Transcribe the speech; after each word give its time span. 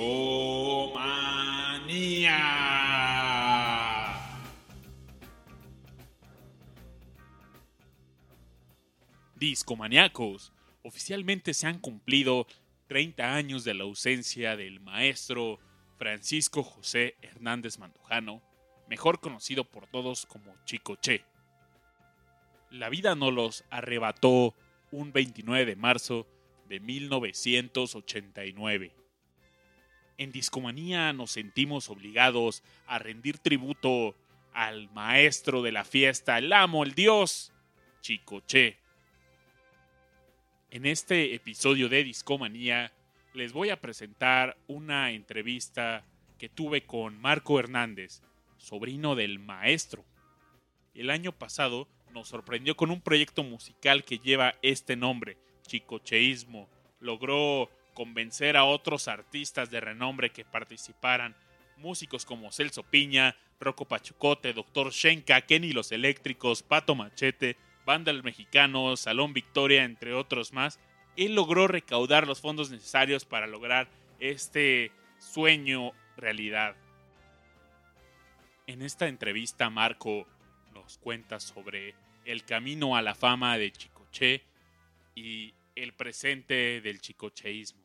Discomanía. 0.00 0.96
Discomaniacos, 9.34 10.54
oficialmente 10.82 11.52
se 11.52 11.66
han 11.66 11.80
cumplido 11.80 12.46
30 12.86 13.34
años 13.34 13.64
de 13.64 13.74
la 13.74 13.84
ausencia 13.84 14.56
del 14.56 14.80
maestro 14.80 15.58
Francisco 15.98 16.62
José 16.62 17.16
Hernández 17.20 17.78
Mandujano, 17.78 18.40
mejor 18.88 19.20
conocido 19.20 19.64
por 19.64 19.86
todos 19.86 20.24
como 20.24 20.56
Chico 20.64 20.96
Che. 20.96 21.26
La 22.70 22.88
vida 22.88 23.14
nos 23.16 23.34
los 23.34 23.66
arrebató 23.68 24.54
un 24.92 25.12
29 25.12 25.66
de 25.66 25.76
marzo 25.76 26.26
de 26.70 26.80
1989. 26.80 28.99
En 30.20 30.32
Discomanía 30.32 31.14
nos 31.14 31.30
sentimos 31.30 31.88
obligados 31.88 32.62
a 32.86 32.98
rendir 32.98 33.38
tributo 33.38 34.14
al 34.52 34.90
maestro 34.90 35.62
de 35.62 35.72
la 35.72 35.82
fiesta, 35.82 36.36
el 36.36 36.52
amo, 36.52 36.84
el 36.84 36.92
dios, 36.92 37.54
Chico 38.02 38.40
Che. 38.40 38.76
En 40.70 40.84
este 40.84 41.34
episodio 41.34 41.88
de 41.88 42.04
Discomanía 42.04 42.92
les 43.32 43.54
voy 43.54 43.70
a 43.70 43.80
presentar 43.80 44.58
una 44.66 45.10
entrevista 45.12 46.04
que 46.36 46.50
tuve 46.50 46.82
con 46.82 47.18
Marco 47.18 47.58
Hernández, 47.58 48.20
sobrino 48.58 49.14
del 49.14 49.38
maestro. 49.38 50.04
El 50.92 51.08
año 51.08 51.32
pasado 51.32 51.88
nos 52.12 52.28
sorprendió 52.28 52.76
con 52.76 52.90
un 52.90 53.00
proyecto 53.00 53.42
musical 53.42 54.04
que 54.04 54.18
lleva 54.18 54.56
este 54.60 54.96
nombre, 54.96 55.38
Chicocheísmo. 55.62 56.68
Logró 56.98 57.70
convencer 57.94 58.56
a 58.56 58.64
otros 58.64 59.08
artistas 59.08 59.70
de 59.70 59.80
renombre 59.80 60.30
que 60.30 60.44
participaran, 60.44 61.36
músicos 61.76 62.24
como 62.24 62.52
Celso 62.52 62.82
Piña, 62.82 63.36
Rocco 63.58 63.86
Pachucote, 63.86 64.52
Doctor 64.52 64.90
Shenka, 64.92 65.40
Kenny 65.42 65.72
Los 65.72 65.92
Eléctricos, 65.92 66.62
Pato 66.62 66.94
Machete, 66.94 67.56
Banda 67.84 68.10
El 68.10 68.22
Mexicano, 68.22 68.96
Salón 68.96 69.32
Victoria, 69.32 69.84
entre 69.84 70.14
otros 70.14 70.52
más, 70.52 70.78
él 71.16 71.34
logró 71.34 71.68
recaudar 71.68 72.26
los 72.26 72.40
fondos 72.40 72.70
necesarios 72.70 73.24
para 73.24 73.46
lograr 73.46 73.88
este 74.20 74.92
sueño 75.18 75.92
realidad. 76.16 76.76
En 78.66 78.82
esta 78.82 79.08
entrevista 79.08 79.70
Marco 79.70 80.26
nos 80.72 80.98
cuenta 80.98 81.40
sobre 81.40 81.94
el 82.24 82.44
camino 82.44 82.96
a 82.96 83.02
la 83.02 83.14
fama 83.14 83.58
de 83.58 83.72
Chicoche 83.72 84.42
y 85.14 85.52
el 85.74 85.92
presente 85.92 86.80
del 86.80 87.00
chicocheísmo. 87.00 87.79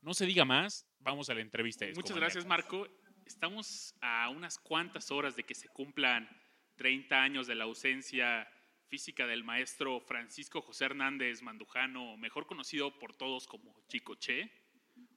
No 0.00 0.14
se 0.14 0.26
diga 0.26 0.44
más, 0.44 0.86
vamos 1.00 1.28
a 1.28 1.34
la 1.34 1.40
entrevista. 1.40 1.86
Muchas 1.94 2.16
gracias 2.16 2.46
Marco. 2.46 2.86
Estamos 3.26 3.94
a 4.00 4.30
unas 4.30 4.58
cuantas 4.58 5.10
horas 5.10 5.36
de 5.36 5.44
que 5.44 5.54
se 5.54 5.68
cumplan 5.68 6.28
30 6.76 7.20
años 7.20 7.46
de 7.46 7.56
la 7.56 7.64
ausencia 7.64 8.48
física 8.86 9.26
del 9.26 9.44
maestro 9.44 10.00
Francisco 10.00 10.62
José 10.62 10.86
Hernández 10.86 11.42
Mandujano, 11.42 12.16
mejor 12.16 12.46
conocido 12.46 12.98
por 12.98 13.14
todos 13.14 13.46
como 13.46 13.84
Chico 13.88 14.14
Che, 14.14 14.50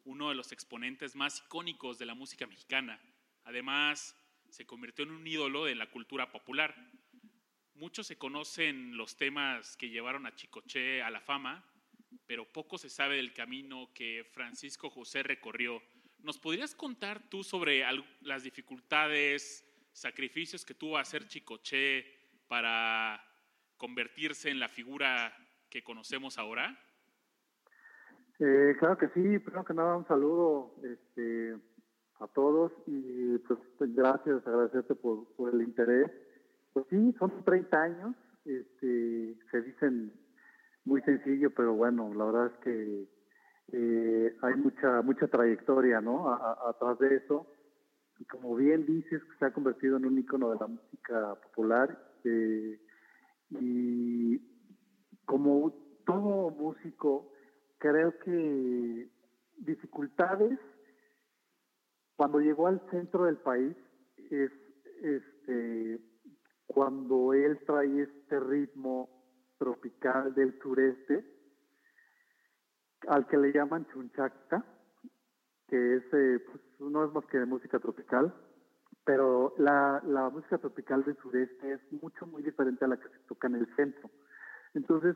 uno 0.03 0.29
de 0.29 0.35
los 0.35 0.51
exponentes 0.51 1.15
más 1.15 1.43
icónicos 1.45 1.97
de 1.97 2.05
la 2.07 2.15
música 2.15 2.47
mexicana. 2.47 2.99
Además, 3.43 4.15
se 4.49 4.65
convirtió 4.65 5.05
en 5.05 5.11
un 5.11 5.25
ídolo 5.25 5.65
de 5.65 5.75
la 5.75 5.89
cultura 5.89 6.31
popular. 6.31 6.75
Muchos 7.75 8.07
se 8.07 8.17
conocen 8.17 8.97
los 8.97 9.15
temas 9.15 9.77
que 9.77 9.89
llevaron 9.89 10.25
a 10.25 10.35
Chicoche 10.35 11.01
a 11.01 11.09
la 11.09 11.21
fama, 11.21 11.65
pero 12.31 12.45
poco 12.45 12.77
se 12.77 12.89
sabe 12.89 13.17
del 13.17 13.33
camino 13.33 13.89
que 13.93 14.23
Francisco 14.31 14.89
José 14.89 15.21
recorrió. 15.21 15.81
¿Nos 16.23 16.39
podrías 16.39 16.73
contar 16.73 17.19
tú 17.27 17.43
sobre 17.43 17.83
las 18.21 18.43
dificultades, 18.43 19.65
sacrificios 19.91 20.63
que 20.63 20.73
tuvo 20.73 20.97
hacer 20.97 21.27
Chicoche 21.27 22.05
para 22.47 23.21
convertirse 23.75 24.49
en 24.49 24.61
la 24.61 24.69
figura 24.69 25.33
que 25.69 25.83
conocemos 25.83 26.37
ahora? 26.37 26.79
Eh, 28.39 28.77
claro 28.79 28.97
que 28.97 29.09
sí, 29.09 29.37
primero 29.39 29.65
que 29.65 29.73
nada 29.73 29.97
un 29.97 30.07
saludo 30.07 30.73
este, 30.85 31.57
a 32.21 32.27
todos 32.27 32.71
y 32.87 33.39
pues 33.39 33.59
gracias, 33.93 34.47
agradecerte 34.47 34.95
por, 34.95 35.27
por 35.35 35.53
el 35.53 35.63
interés. 35.63 36.09
Pues 36.71 36.85
sí, 36.89 37.13
son 37.19 37.43
30 37.43 37.81
años, 37.81 38.15
este, 38.45 39.35
se 39.51 39.61
dicen 39.63 40.20
muy 40.85 41.01
sencillo, 41.01 41.51
pero 41.53 41.73
bueno, 41.73 42.13
la 42.13 42.25
verdad 42.25 42.47
es 42.47 42.63
que 42.63 43.07
eh, 43.73 44.35
hay 44.41 44.55
mucha 44.55 45.01
mucha 45.01 45.27
trayectoria, 45.27 46.01
¿no? 46.01 46.33
Atrás 46.33 46.99
de 46.99 47.15
eso. 47.17 47.47
Y 48.19 48.25
como 48.25 48.55
bien 48.55 48.85
dices, 48.85 49.21
se 49.39 49.45
ha 49.45 49.53
convertido 49.53 49.97
en 49.97 50.05
un 50.05 50.17
icono 50.17 50.51
de 50.51 50.59
la 50.59 50.67
música 50.67 51.35
popular. 51.35 51.97
Eh, 52.23 52.79
y 53.49 54.39
como 55.25 55.73
todo 56.05 56.51
músico, 56.51 57.31
creo 57.77 58.17
que 58.19 59.09
dificultades 59.57 60.59
cuando 62.15 62.39
llegó 62.39 62.67
al 62.67 62.81
centro 62.91 63.25
del 63.25 63.37
país 63.37 63.75
es 64.29 64.51
este 65.01 65.99
cuando 66.67 67.33
él 67.33 67.59
trae 67.65 68.03
este 68.03 68.39
ritmo 68.39 69.20
tropical 69.61 70.33
del 70.33 70.59
sureste 70.59 71.23
al 73.07 73.27
que 73.27 73.37
le 73.37 73.53
llaman 73.53 73.85
chunchacta 73.93 74.65
que 75.67 75.95
es 75.97 76.03
eh, 76.13 76.39
pues, 76.39 76.91
no 76.91 77.05
es 77.05 77.13
más 77.13 77.25
que 77.27 77.45
música 77.45 77.77
tropical 77.77 78.33
pero 79.03 79.53
la, 79.57 80.01
la 80.05 80.29
música 80.29 80.57
tropical 80.57 81.03
del 81.03 81.17
sureste 81.17 81.73
es 81.73 82.01
mucho, 82.01 82.25
muy 82.27 82.43
diferente 82.43 82.85
a 82.85 82.87
la 82.87 82.97
que 82.97 83.09
se 83.09 83.19
toca 83.27 83.47
en 83.47 83.55
el 83.55 83.75
centro. 83.75 84.11
Entonces, 84.73 85.15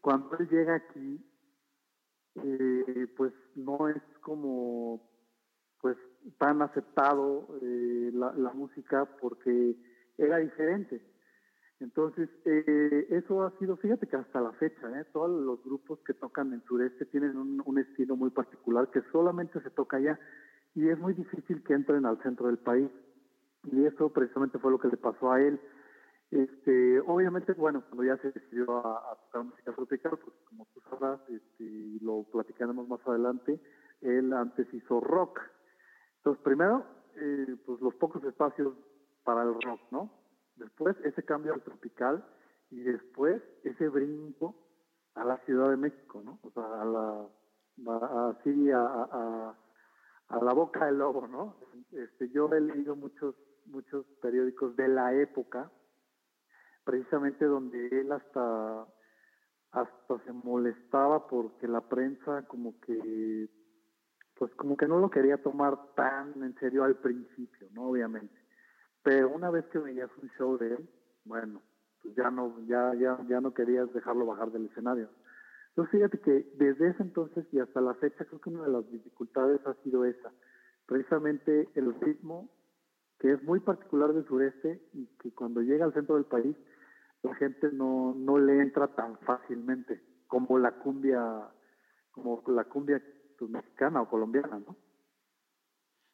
cuando 0.00 0.36
él 0.38 0.48
llega 0.48 0.74
aquí, 0.74 1.22
eh, 2.36 3.06
pues 3.16 3.32
no 3.54 3.88
es 3.88 4.02
como 4.20 5.02
pues 5.80 5.96
tan 6.38 6.62
aceptado 6.62 7.46
eh, 7.62 8.10
la, 8.12 8.52
música 8.54 9.04
porque 9.20 9.76
era 10.18 10.38
diferente. 10.38 11.00
Entonces, 11.80 12.30
eh, 12.46 13.06
eso 13.10 13.42
ha 13.42 13.50
sido, 13.58 13.76
fíjate 13.76 14.06
que 14.06 14.16
hasta 14.16 14.40
la 14.40 14.52
fecha, 14.52 14.88
todos 15.12 15.30
los 15.30 15.62
grupos 15.62 15.98
que 16.06 16.14
tocan 16.14 16.52
en 16.54 16.62
sureste 16.64 17.04
tienen 17.06 17.36
un, 17.36 17.62
un, 17.64 17.78
estilo 17.78 18.16
muy 18.16 18.30
particular 18.30 18.90
que 18.90 19.02
solamente 19.12 19.60
se 19.60 19.70
toca 19.70 19.98
allá 19.98 20.18
y 20.74 20.88
es 20.88 20.98
muy 20.98 21.12
difícil 21.12 21.62
que 21.62 21.74
entren 21.74 22.06
al 22.06 22.22
centro 22.22 22.46
del 22.46 22.58
país 22.58 22.90
y 23.64 23.84
eso 23.84 24.08
precisamente 24.10 24.58
fue 24.58 24.70
lo 24.70 24.78
que 24.78 24.88
le 24.88 24.96
pasó 24.96 25.32
a 25.32 25.40
él. 25.40 25.60
Este, 26.30 27.00
obviamente, 27.00 27.52
bueno, 27.52 27.84
cuando 27.88 28.04
ya 28.04 28.16
se 28.20 28.32
decidió 28.32 28.86
a, 28.86 29.16
tocar 29.26 29.44
música 29.44 29.72
tropical, 29.72 30.18
pues 30.18 30.36
como 30.48 30.66
tú 30.74 30.80
sabrás, 30.88 31.20
este, 31.28 31.64
y 31.64 31.98
lo 32.00 32.24
platicaremos 32.24 32.88
más 32.88 33.00
adelante, 33.06 33.60
él 34.00 34.32
antes 34.32 34.72
hizo 34.72 35.00
rock. 35.00 35.40
Entonces, 36.18 36.42
primero, 36.42 36.84
eh, 37.16 37.56
pues 37.64 37.80
los 37.80 37.94
pocos 37.94 38.22
espacios 38.24 38.74
para 39.24 39.42
el 39.42 39.54
rock, 39.54 39.80
¿no? 39.90 40.10
Después 40.56 40.96
ese 41.04 41.22
cambio 41.22 41.54
al 41.54 41.62
tropical 41.62 42.24
y 42.70 42.80
después 42.80 43.42
ese 43.62 43.88
brinco 43.88 44.54
a 45.14 45.24
la 45.24 45.38
Ciudad 45.44 45.70
de 45.70 45.76
México, 45.76 46.22
¿no? 46.24 46.38
O 46.42 46.50
sea, 46.50 46.82
a 46.82 46.84
la, 46.84 48.30
así 48.30 48.70
a, 48.70 48.80
a, 48.80 49.58
a 50.28 50.44
la 50.44 50.52
boca 50.52 50.86
del 50.86 50.98
lobo, 50.98 51.26
¿no? 51.26 51.56
Este, 51.92 52.28
yo 52.30 52.48
he 52.52 52.60
leído 52.60 52.96
muchos 52.96 53.34
muchos 53.66 54.06
periódicos 54.22 54.76
de 54.76 54.88
la 54.88 55.12
época, 55.14 55.70
precisamente 56.84 57.44
donde 57.44 57.88
él 57.88 58.12
hasta 58.12 58.86
hasta 59.72 60.18
se 60.24 60.32
molestaba 60.32 61.26
porque 61.26 61.68
la 61.68 61.82
prensa 61.82 62.46
como 62.46 62.80
que 62.80 63.50
pues 64.38 64.54
como 64.54 64.76
que 64.76 64.86
no 64.86 64.98
lo 65.00 65.10
quería 65.10 65.42
tomar 65.42 65.94
tan 65.94 66.42
en 66.42 66.54
serio 66.58 66.84
al 66.84 66.96
principio, 66.96 67.68
¿no? 67.72 67.88
Obviamente. 67.88 68.45
Pero 69.06 69.28
una 69.28 69.50
vez 69.50 69.64
que 69.66 69.78
veías 69.78 70.10
un 70.20 70.28
show 70.30 70.58
de 70.58 70.74
él, 70.74 70.88
bueno, 71.24 71.62
pues 72.02 72.16
ya 72.16 72.28
no, 72.28 72.58
ya, 72.66 72.92
ya, 72.94 73.16
ya 73.28 73.40
no 73.40 73.54
querías 73.54 73.92
dejarlo 73.94 74.26
bajar 74.26 74.50
del 74.50 74.66
escenario. 74.66 75.08
Entonces 75.68 75.92
fíjate 75.92 76.18
que 76.18 76.50
desde 76.56 76.88
ese 76.88 77.04
entonces 77.04 77.46
y 77.52 77.60
hasta 77.60 77.80
la 77.80 77.94
fecha 77.94 78.24
creo 78.24 78.40
que 78.40 78.50
una 78.50 78.64
de 78.64 78.72
las 78.72 78.90
dificultades 78.90 79.64
ha 79.64 79.74
sido 79.84 80.04
esa, 80.04 80.32
precisamente 80.86 81.68
el 81.76 81.94
ritmo 82.00 82.50
que 83.20 83.30
es 83.30 83.40
muy 83.44 83.60
particular 83.60 84.12
del 84.12 84.26
sureste 84.26 84.82
y 84.92 85.06
que 85.20 85.32
cuando 85.32 85.60
llega 85.60 85.84
al 85.84 85.94
centro 85.94 86.16
del 86.16 86.24
país 86.24 86.56
la 87.22 87.32
gente 87.36 87.70
no, 87.70 88.12
no 88.12 88.38
le 88.38 88.60
entra 88.60 88.88
tan 88.88 89.18
fácilmente 89.18 90.02
como 90.26 90.58
la 90.58 90.72
cumbia, 90.72 91.48
como 92.10 92.42
la 92.48 92.64
cumbia 92.64 93.00
pues, 93.38 93.52
mexicana 93.52 94.02
o 94.02 94.08
colombiana, 94.08 94.58
¿no? 94.58 94.76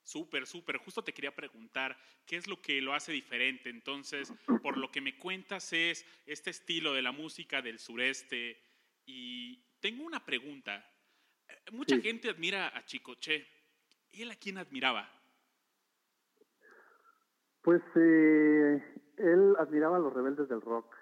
Súper, 0.02 0.46
súper. 0.46 0.78
Justo 0.78 1.02
te 1.02 1.12
quería 1.12 1.34
preguntar, 1.34 1.96
¿qué 2.26 2.36
es 2.36 2.48
lo 2.48 2.60
que 2.60 2.80
lo 2.80 2.92
hace 2.92 3.12
diferente? 3.12 3.70
Entonces, 3.70 4.32
por 4.62 4.76
lo 4.76 4.90
que 4.90 5.00
me 5.00 5.16
cuentas 5.16 5.72
es 5.72 6.04
este 6.26 6.50
estilo 6.50 6.92
de 6.92 7.02
la 7.02 7.12
música 7.12 7.62
del 7.62 7.78
sureste. 7.78 8.60
Y 9.06 9.62
tengo 9.80 10.04
una 10.04 10.24
pregunta. 10.24 10.84
Mucha 11.70 11.98
gente 12.00 12.30
admira 12.30 12.76
a 12.76 12.84
Chicoche 12.84 13.46
¿él 14.12 14.30
a 14.30 14.36
quién 14.36 14.58
admiraba? 14.58 15.08
Pues 17.62 17.80
eh, 17.94 18.82
él 19.18 19.54
admiraba 19.58 19.96
a 19.96 20.00
los 20.00 20.12
rebeldes 20.12 20.48
del 20.48 20.60
rock. 20.60 20.94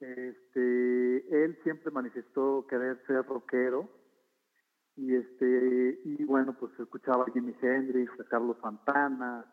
Este, 0.00 1.44
él 1.44 1.58
siempre 1.62 1.90
manifestó 1.90 2.66
querer 2.68 3.02
ser 3.06 3.24
rockero 3.24 3.88
y 4.96 5.14
este 5.14 6.00
y 6.04 6.24
bueno 6.24 6.56
pues 6.58 6.72
escuchaba 6.78 7.24
a 7.24 7.32
Jimi 7.32 7.54
Hendrix, 7.60 8.18
a 8.20 8.24
Carlos 8.24 8.56
Santana, 8.62 9.44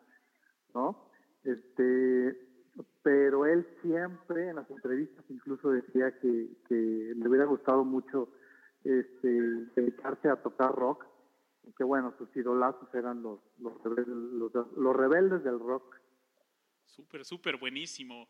¿no? 0.74 1.10
Este, 1.42 2.38
pero 3.02 3.46
él 3.46 3.66
siempre 3.82 4.48
en 4.48 4.56
las 4.56 4.70
entrevistas 4.70 5.24
incluso 5.28 5.70
decía 5.70 6.18
que, 6.18 6.48
que 6.68 7.12
le 7.14 7.28
hubiera 7.28 7.44
gustado 7.44 7.84
mucho 7.84 8.30
este, 8.82 9.28
dedicarse 9.76 10.28
a 10.28 10.42
tocar 10.42 10.74
rock 10.74 11.04
y 11.64 11.72
que 11.72 11.84
bueno 11.84 12.14
sus 12.18 12.34
idolazos 12.36 12.92
eran 12.94 13.22
los 13.22 13.40
los 13.58 13.82
rebeldes, 13.82 14.74
los 14.76 14.96
rebeldes 14.96 15.44
del 15.44 15.60
rock. 15.60 15.96
Súper, 16.86 17.24
súper 17.24 17.56
buenísimo 17.56 18.28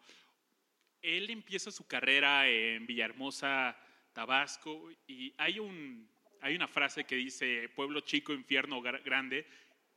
él 1.05 1.29
empieza 1.29 1.71
su 1.71 1.87
carrera 1.87 2.49
en 2.49 2.87
Villahermosa, 2.87 3.77
Tabasco, 4.15 4.91
y 5.07 5.35
hay, 5.37 5.59
un, 5.59 6.09
hay 6.45 6.57
una 6.57 6.69
frase 6.69 7.05
que 7.05 7.17
dice, 7.17 7.71
pueblo 7.71 8.01
chico, 8.01 8.35
infierno 8.35 8.83
grande. 8.83 9.47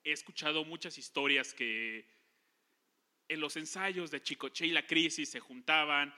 He 0.02 0.14
escuchado 0.14 0.64
muchas 0.64 0.98
historias 0.98 1.54
que 1.54 2.06
en 3.28 3.42
los 3.42 3.58
ensayos 3.58 4.12
de 4.12 4.22
Chicoche 4.22 4.66
y 4.66 4.72
la 4.72 4.88
crisis 4.88 5.30
se 5.30 5.42
juntaban 5.42 6.16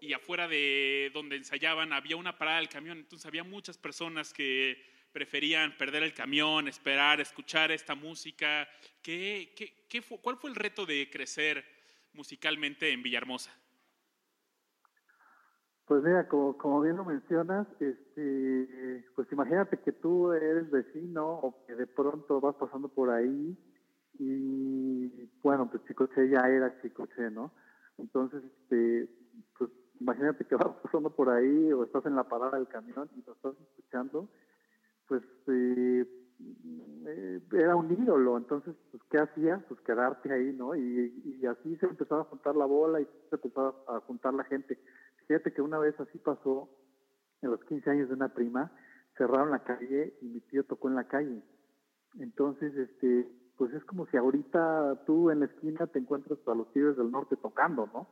y 0.00 0.12
afuera 0.12 0.46
de 0.46 1.10
donde 1.12 1.34
ensayaban 1.34 1.92
había 1.92 2.14
una 2.14 2.38
parada 2.38 2.58
del 2.58 2.68
camión, 2.68 2.98
entonces 2.98 3.26
había 3.26 3.42
muchas 3.42 3.76
personas 3.76 4.32
que 4.32 4.80
preferían 5.10 5.76
perder 5.76 6.04
el 6.04 6.14
camión, 6.14 6.68
esperar, 6.68 7.20
escuchar 7.20 7.72
esta 7.72 7.96
música. 7.96 8.68
¿Qué, 9.02 9.54
qué, 9.56 9.86
qué 9.88 10.02
fue, 10.02 10.20
¿Cuál 10.20 10.36
fue 10.36 10.50
el 10.50 10.56
reto 10.56 10.86
de 10.86 11.10
crecer 11.10 11.64
musicalmente 12.12 12.92
en 12.92 13.02
Villahermosa? 13.02 13.52
Pues 15.86 16.02
mira, 16.02 16.26
como, 16.28 16.56
como 16.56 16.80
bien 16.80 16.96
lo 16.96 17.04
mencionas, 17.04 17.66
este, 17.78 19.04
pues 19.14 19.30
imagínate 19.30 19.78
que 19.78 19.92
tú 19.92 20.32
eres 20.32 20.70
vecino 20.70 21.28
o 21.28 21.64
que 21.66 21.74
de 21.74 21.86
pronto 21.86 22.40
vas 22.40 22.54
pasando 22.56 22.88
por 22.88 23.10
ahí 23.10 23.56
y 24.18 25.30
bueno, 25.42 25.68
pues 25.70 25.84
Chicoche 25.84 26.28
ya 26.28 26.40
era 26.48 26.80
Chicoche, 26.80 27.30
¿no? 27.30 27.52
Entonces, 27.98 28.42
este, 28.44 29.10
pues 29.58 29.70
imagínate 30.00 30.44
que 30.44 30.56
vas 30.56 30.74
pasando 30.82 31.10
por 31.10 31.28
ahí 31.28 31.72
o 31.72 31.84
estás 31.84 32.06
en 32.06 32.16
la 32.16 32.24
parada 32.24 32.56
del 32.56 32.68
camión 32.68 33.10
y 33.16 33.22
lo 33.26 33.34
estás 33.34 33.54
escuchando, 33.60 34.28
pues 35.06 35.22
eh, 35.48 36.06
era 37.52 37.76
un 37.76 37.92
ídolo, 37.92 38.36
entonces, 38.38 38.74
pues, 38.90 39.02
¿qué 39.10 39.18
hacías? 39.18 39.62
Pues 39.68 39.80
quedarte 39.80 40.32
ahí, 40.32 40.52
¿no? 40.52 40.74
Y, 40.74 41.40
y 41.40 41.46
así 41.46 41.76
se 41.76 41.86
empezaba 41.86 42.22
a 42.22 42.24
juntar 42.24 42.56
la 42.56 42.64
bola 42.64 43.00
y 43.00 43.04
se 43.28 43.36
empezaba 43.36 43.74
a 43.88 44.00
juntar 44.00 44.34
la 44.34 44.44
gente. 44.44 44.78
Fíjate 45.26 45.52
que 45.52 45.62
una 45.62 45.78
vez 45.78 45.98
así 46.00 46.18
pasó, 46.18 46.68
en 47.42 47.50
los 47.50 47.62
15 47.64 47.90
años 47.90 48.08
de 48.08 48.14
una 48.14 48.32
prima, 48.32 48.72
cerraron 49.16 49.50
la 49.50 49.62
calle 49.62 50.16
y 50.20 50.26
mi 50.26 50.40
tío 50.40 50.64
tocó 50.64 50.88
en 50.88 50.96
la 50.96 51.04
calle. 51.04 51.42
Entonces, 52.18 52.74
este, 52.76 53.28
pues 53.56 53.72
es 53.74 53.84
como 53.84 54.06
si 54.06 54.16
ahorita 54.16 55.04
tú 55.06 55.30
en 55.30 55.40
la 55.40 55.46
esquina 55.46 55.86
te 55.86 55.98
encuentras 55.98 56.38
a 56.46 56.54
los 56.54 56.72
Tigres 56.72 56.96
del 56.96 57.10
Norte 57.10 57.36
tocando, 57.36 57.88
¿no? 57.92 58.08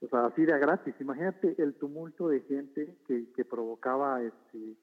O 0.00 0.08
sea, 0.08 0.26
así 0.26 0.44
de 0.44 0.58
gratis. 0.58 0.94
Imagínate 1.00 1.54
el 1.62 1.74
tumulto 1.74 2.28
de 2.28 2.40
gente 2.40 2.98
que, 3.06 3.30
que 3.32 3.44
provocaba, 3.44 4.22
este, 4.22 4.76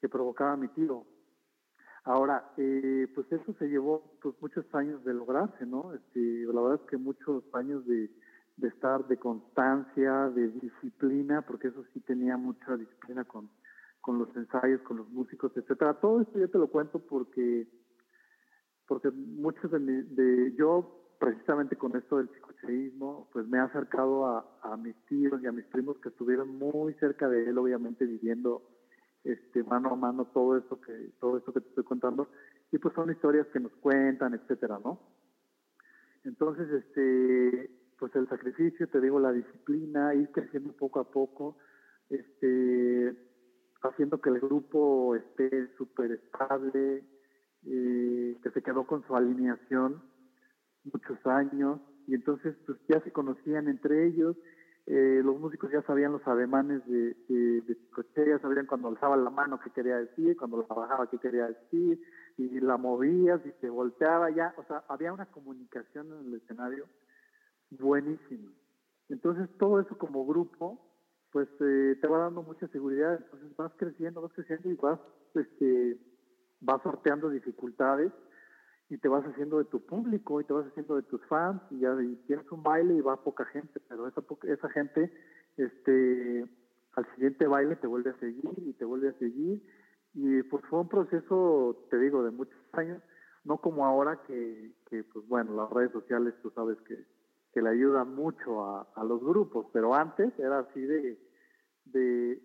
que 0.00 0.08
provocaba 0.08 0.56
mi 0.56 0.68
tío. 0.68 1.06
Ahora, 2.04 2.52
eh, 2.56 3.06
pues 3.14 3.30
eso 3.30 3.54
se 3.58 3.68
llevó 3.68 4.18
pues 4.20 4.34
muchos 4.40 4.64
años 4.74 5.04
de 5.04 5.14
lograrse, 5.14 5.64
¿no? 5.64 5.94
Este, 5.94 6.20
la 6.52 6.60
verdad 6.60 6.80
es 6.82 6.90
que 6.90 6.96
muchos 6.96 7.44
años 7.54 7.86
de, 7.86 8.10
de 8.56 8.68
estar 8.68 9.06
de 9.08 9.16
constancia, 9.16 10.28
de 10.30 10.48
disciplina, 10.48 11.42
porque 11.42 11.68
eso 11.68 11.84
sí 11.92 12.00
tenía 12.00 12.36
mucha 12.36 12.76
disciplina 12.76 13.24
con, 13.24 13.50
con 14.00 14.18
los 14.18 14.34
ensayos, 14.36 14.80
con 14.82 14.98
los 14.98 15.08
músicos, 15.08 15.52
etcétera. 15.56 15.94
Todo 15.94 16.20
esto 16.20 16.38
yo 16.38 16.50
te 16.50 16.58
lo 16.58 16.68
cuento 16.68 16.98
porque 16.98 17.66
porque 18.86 19.10
muchos 19.10 19.70
de, 19.70 19.78
de 19.78 20.54
yo 20.54 21.14
precisamente 21.18 21.76
con 21.76 21.96
esto 21.96 22.18
del 22.18 22.28
psicocheísmo, 22.30 23.28
pues 23.32 23.46
me 23.46 23.58
he 23.58 23.60
acercado 23.60 24.26
a, 24.26 24.58
a 24.60 24.76
mis 24.76 24.96
tíos 25.06 25.40
y 25.40 25.46
a 25.46 25.52
mis 25.52 25.64
primos 25.66 25.96
que 25.98 26.08
estuvieron 26.08 26.58
muy 26.58 26.92
cerca 26.94 27.28
de 27.28 27.48
él, 27.48 27.56
obviamente 27.58 28.04
viviendo 28.04 28.62
este 29.24 29.62
mano 29.62 29.90
a 29.90 29.96
mano 29.96 30.24
todo 30.26 30.58
esto 30.58 30.80
que 30.80 31.12
todo 31.20 31.38
esto 31.38 31.52
que 31.52 31.60
te 31.60 31.68
estoy 31.68 31.84
contando 31.84 32.28
y 32.72 32.78
pues 32.78 32.92
son 32.94 33.10
historias 33.10 33.46
que 33.52 33.60
nos 33.60 33.72
cuentan, 33.76 34.34
etcétera, 34.34 34.80
¿no? 34.82 34.98
Entonces, 36.24 36.68
este 36.70 37.81
pues 38.02 38.16
el 38.16 38.28
sacrificio, 38.28 38.88
te 38.88 39.00
digo, 39.00 39.20
la 39.20 39.30
disciplina, 39.30 40.12
ir 40.12 40.28
creciendo 40.32 40.72
poco 40.72 40.98
a 40.98 41.08
poco, 41.08 41.56
este, 42.10 43.14
haciendo 43.80 44.20
que 44.20 44.30
el 44.30 44.40
grupo 44.40 45.14
esté 45.14 45.68
súper 45.76 46.10
estable, 46.10 47.04
eh, 47.64 48.36
que 48.42 48.50
se 48.50 48.60
quedó 48.60 48.88
con 48.88 49.06
su 49.06 49.14
alineación 49.14 50.02
muchos 50.82 51.24
años, 51.28 51.78
y 52.08 52.16
entonces 52.16 52.56
pues 52.66 52.76
ya 52.88 53.00
se 53.04 53.12
conocían 53.12 53.68
entre 53.68 54.08
ellos, 54.08 54.36
eh, 54.86 55.20
los 55.22 55.38
músicos 55.38 55.70
ya 55.70 55.82
sabían 55.82 56.10
los 56.10 56.26
ademanes 56.26 56.84
de, 56.88 57.14
de, 57.28 57.60
de 57.60 57.76
ya 58.26 58.40
sabían 58.40 58.66
cuando 58.66 58.88
alzaba 58.88 59.16
la 59.16 59.30
mano 59.30 59.60
qué 59.62 59.70
quería 59.70 59.98
decir, 59.98 60.36
cuando 60.36 60.56
la 60.56 60.74
bajaba 60.74 61.08
qué 61.08 61.18
quería 61.18 61.46
decir, 61.46 62.00
y 62.36 62.58
la 62.58 62.76
movías 62.78 63.40
y 63.46 63.52
se 63.60 63.70
volteaba 63.70 64.28
ya, 64.32 64.52
o 64.56 64.64
sea, 64.64 64.82
había 64.88 65.12
una 65.12 65.26
comunicación 65.26 66.08
en 66.08 66.26
el 66.26 66.34
escenario 66.40 66.88
buenísimo. 67.78 68.50
Entonces 69.08 69.48
todo 69.58 69.80
eso 69.80 69.96
como 69.98 70.26
grupo, 70.26 70.80
pues 71.30 71.48
eh, 71.60 71.96
te 72.00 72.06
va 72.06 72.18
dando 72.18 72.42
mucha 72.42 72.66
seguridad, 72.68 73.14
entonces 73.16 73.54
vas 73.56 73.72
creciendo, 73.76 74.22
vas 74.22 74.32
creciendo 74.32 74.70
y 74.70 74.74
vas, 74.74 75.00
este, 75.34 75.98
vas 76.60 76.82
sorteando 76.82 77.30
dificultades 77.30 78.12
y 78.88 78.98
te 78.98 79.08
vas 79.08 79.24
haciendo 79.24 79.58
de 79.58 79.64
tu 79.64 79.84
público 79.84 80.40
y 80.40 80.44
te 80.44 80.52
vas 80.52 80.66
haciendo 80.66 80.96
de 80.96 81.02
tus 81.02 81.24
fans 81.26 81.60
y 81.70 81.80
ya 81.80 81.96
tienes 82.26 82.50
un 82.52 82.62
baile 82.62 82.94
y 82.94 83.00
va 83.00 83.22
poca 83.22 83.44
gente, 83.46 83.80
pero 83.88 84.06
esa, 84.06 84.22
esa 84.44 84.68
gente, 84.70 85.12
este, 85.56 86.46
al 86.94 87.06
siguiente 87.14 87.46
baile 87.46 87.76
te 87.76 87.86
vuelve 87.86 88.10
a 88.10 88.18
seguir 88.18 88.52
y 88.58 88.72
te 88.74 88.84
vuelve 88.84 89.08
a 89.08 89.18
seguir 89.18 89.62
y 90.14 90.42
pues 90.42 90.62
fue 90.66 90.80
un 90.80 90.88
proceso, 90.88 91.86
te 91.90 91.98
digo, 91.98 92.22
de 92.22 92.30
muchos 92.30 92.60
años, 92.72 93.02
no 93.44 93.58
como 93.58 93.86
ahora 93.86 94.20
que, 94.26 94.72
que 94.90 95.04
pues 95.04 95.26
bueno, 95.26 95.54
las 95.54 95.70
redes 95.70 95.92
sociales 95.92 96.34
tú 96.42 96.50
sabes 96.50 96.78
que 96.82 97.02
que 97.52 97.62
le 97.62 97.70
ayuda 97.70 98.04
mucho 98.04 98.64
a, 98.64 98.88
a 98.94 99.04
los 99.04 99.20
grupos, 99.20 99.66
pero 99.72 99.94
antes 99.94 100.36
era 100.38 100.60
así 100.60 100.80
de, 100.80 101.18
de 101.84 102.42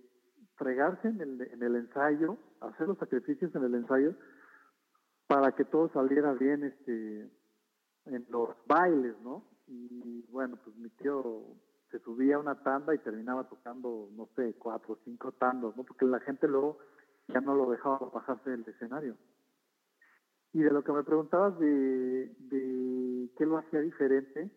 fregarse 0.55 1.07
en 1.07 1.21
el, 1.21 1.41
en 1.41 1.63
el 1.63 1.75
ensayo, 1.75 2.37
hacer 2.61 2.87
los 2.87 2.97
sacrificios 2.97 3.53
en 3.55 3.63
el 3.63 3.75
ensayo 3.75 4.13
para 5.27 5.51
que 5.53 5.65
todo 5.65 5.89
saliera 5.89 6.33
bien 6.33 6.63
este 6.63 7.29
en 8.05 8.25
los 8.29 8.49
bailes, 8.65 9.19
¿no? 9.21 9.43
Y 9.67 10.25
bueno, 10.31 10.57
pues 10.63 10.75
mi 10.77 10.89
tío 10.89 11.43
se 11.91 11.99
subía 11.99 12.37
a 12.37 12.39
una 12.39 12.63
tanda 12.63 12.95
y 12.95 12.99
terminaba 12.99 13.47
tocando, 13.49 14.09
no 14.15 14.29
sé, 14.35 14.55
cuatro 14.57 14.93
o 14.93 14.99
cinco 15.03 15.33
tandos, 15.33 15.75
¿no? 15.75 15.83
Porque 15.83 16.05
la 16.05 16.19
gente 16.21 16.47
luego 16.47 16.79
ya 17.27 17.41
no 17.41 17.55
lo 17.55 17.69
dejaba 17.69 17.97
bajarse 18.13 18.49
del 18.49 18.65
escenario. 18.67 19.17
Y 20.53 20.61
de 20.61 20.71
lo 20.71 20.83
que 20.83 20.93
me 20.93 21.03
preguntabas 21.03 21.59
de, 21.59 22.33
de 22.39 23.29
qué 23.37 23.45
lo 23.45 23.57
hacía 23.57 23.81
diferente, 23.81 24.49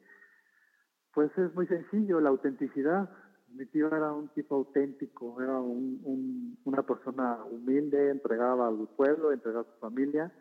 pues 1.13 1.37
es 1.39 1.55
muy 1.55 1.67
sencillo, 1.67 2.21
la 2.21 2.31
autenticidad. 2.31 3.11
Mi 3.49 3.67
tío 3.67 3.89
era 3.89 4.13
un 4.13 4.29
tipo 4.29 4.55
auténtico, 4.55 5.41
era 5.43 5.59
un, 5.59 6.57
una 6.65 6.83
persona 6.83 7.39
humilde, 7.51 8.11
entregaba 8.11 8.69
al 8.69 8.89
pueblo, 8.97 9.33
entregaba 9.33 9.63
a 9.69 9.73
su 9.73 9.81
familia. 9.81 10.33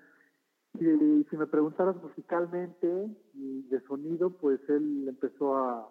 Y, 0.80 1.26
si 1.30 1.38
me 1.38 1.48
preguntaras 1.48 1.96
musicalmente 2.02 3.10
y 3.34 3.64
de 3.64 3.82
sonido, 3.82 4.30
pues 4.30 4.60
él 4.70 5.08
empezó 5.08 5.58
a, 5.58 5.90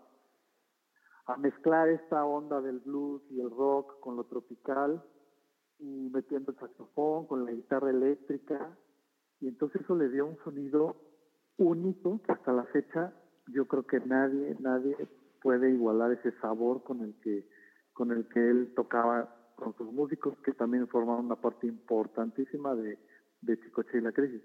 a 1.26 1.36
mezclar 1.36 1.88
esta 1.88 2.24
onda 2.24 2.60
del 2.60 2.78
blues 2.78 3.22
y 3.30 3.40
el 3.40 3.50
rock 3.50 3.98
con 4.00 4.16
lo 4.16 4.24
tropical 4.24 5.02
y 5.80 6.08
metiendo 6.12 6.52
el 6.52 6.58
saxofón 6.58 7.26
con 7.26 7.44
la 7.44 7.52
guitarra 7.52 7.90
eléctrica. 7.90 8.76
Y 9.40 9.48
entonces 9.48 9.82
eso 9.82 9.96
le 9.96 10.08
dio 10.08 10.26
un 10.26 10.38
sonido 10.44 10.96
único 11.56 12.22
que 12.22 12.32
hasta 12.32 12.52
la 12.52 12.64
fecha 12.64 13.12
yo 13.52 13.66
creo 13.66 13.86
que 13.86 14.00
nadie, 14.00 14.56
nadie 14.60 14.96
puede 15.40 15.70
igualar 15.70 16.12
ese 16.12 16.32
sabor 16.40 16.82
con 16.84 17.02
el 17.02 17.14
que, 17.22 17.48
con 17.92 18.10
el 18.12 18.28
que 18.28 18.40
él 18.40 18.72
tocaba 18.74 19.34
con 19.56 19.76
sus 19.76 19.92
músicos, 19.92 20.38
que 20.44 20.52
también 20.52 20.88
formaban 20.88 21.26
una 21.26 21.36
parte 21.36 21.66
importantísima 21.66 22.74
de, 22.74 22.98
de 23.40 23.60
Chicoche 23.60 23.98
y 23.98 24.00
la 24.00 24.12
crisis. 24.12 24.42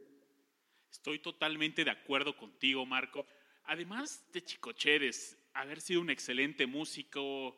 Estoy 0.92 1.20
totalmente 1.20 1.84
de 1.84 1.92
acuerdo 1.92 2.36
contigo, 2.36 2.86
Marco. 2.86 3.26
Además 3.66 4.28
de 4.32 4.44
Chicoche, 4.44 5.00
de 5.00 5.12
haber 5.54 5.82
sido 5.82 6.02
un 6.02 6.10
excelente 6.10 6.68
músico, 6.68 7.56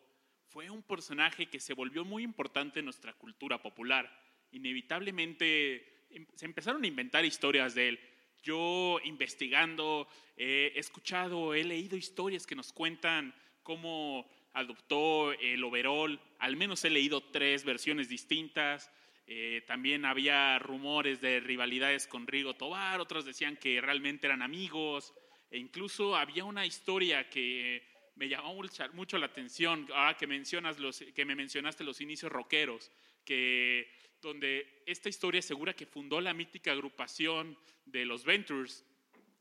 fue 0.47 0.69
un 0.69 0.83
personaje 0.83 1.47
que 1.47 1.59
se 1.59 1.73
volvió 1.73 2.05
muy 2.05 2.23
importante 2.23 2.79
en 2.79 2.85
nuestra 2.85 3.13
cultura 3.13 3.61
popular. 3.61 4.09
Inevitablemente 4.51 6.05
em, 6.09 6.25
se 6.35 6.45
empezaron 6.45 6.83
a 6.83 6.87
inventar 6.87 7.25
historias 7.25 7.75
de 7.75 7.89
él. 7.89 7.99
Yo 8.45 8.99
investigando, 9.03 10.07
he 10.37 10.71
escuchado, 10.75 11.55
he 11.55 11.63
leído 11.63 11.97
historias 11.97 12.45
que 12.45 12.55
nos 12.55 12.71
cuentan 12.71 13.33
cómo 13.63 14.29
adoptó 14.53 15.33
el 15.33 15.63
overall. 15.63 16.19
Al 16.37 16.55
menos 16.55 16.85
he 16.85 16.91
leído 16.91 17.21
tres 17.23 17.65
versiones 17.65 18.07
distintas. 18.07 18.91
Eh, 19.25 19.63
también 19.65 20.05
había 20.05 20.59
rumores 20.59 21.21
de 21.21 21.39
rivalidades 21.39 22.05
con 22.05 22.27
Rigo 22.27 22.53
Tobar, 22.53 23.01
otros 23.01 23.25
decían 23.25 23.57
que 23.57 23.81
realmente 23.81 24.27
eran 24.27 24.43
amigos. 24.43 25.15
E 25.49 25.57
incluso 25.57 26.15
había 26.15 26.45
una 26.45 26.67
historia 26.67 27.27
que 27.27 27.81
me 28.15 28.29
llamó 28.29 28.55
mucho 28.93 29.17
la 29.17 29.25
atención, 29.25 29.87
ahora 29.91 30.15
que, 30.15 30.27
mencionas 30.27 30.77
los, 30.77 30.99
que 30.99 31.25
me 31.25 31.33
mencionaste 31.33 31.83
los 31.83 31.99
inicios 31.99 32.31
rockeros, 32.31 32.91
que 33.25 33.91
donde 34.25 34.83
esta 34.87 35.07
historia 35.07 35.39
asegura 35.39 35.75
que 35.75 35.85
fundó 35.85 36.19
la 36.19 36.33
mítica 36.33 36.71
agrupación 36.71 37.57
de 37.85 38.05
los 38.05 38.25
Ventures. 38.25 38.83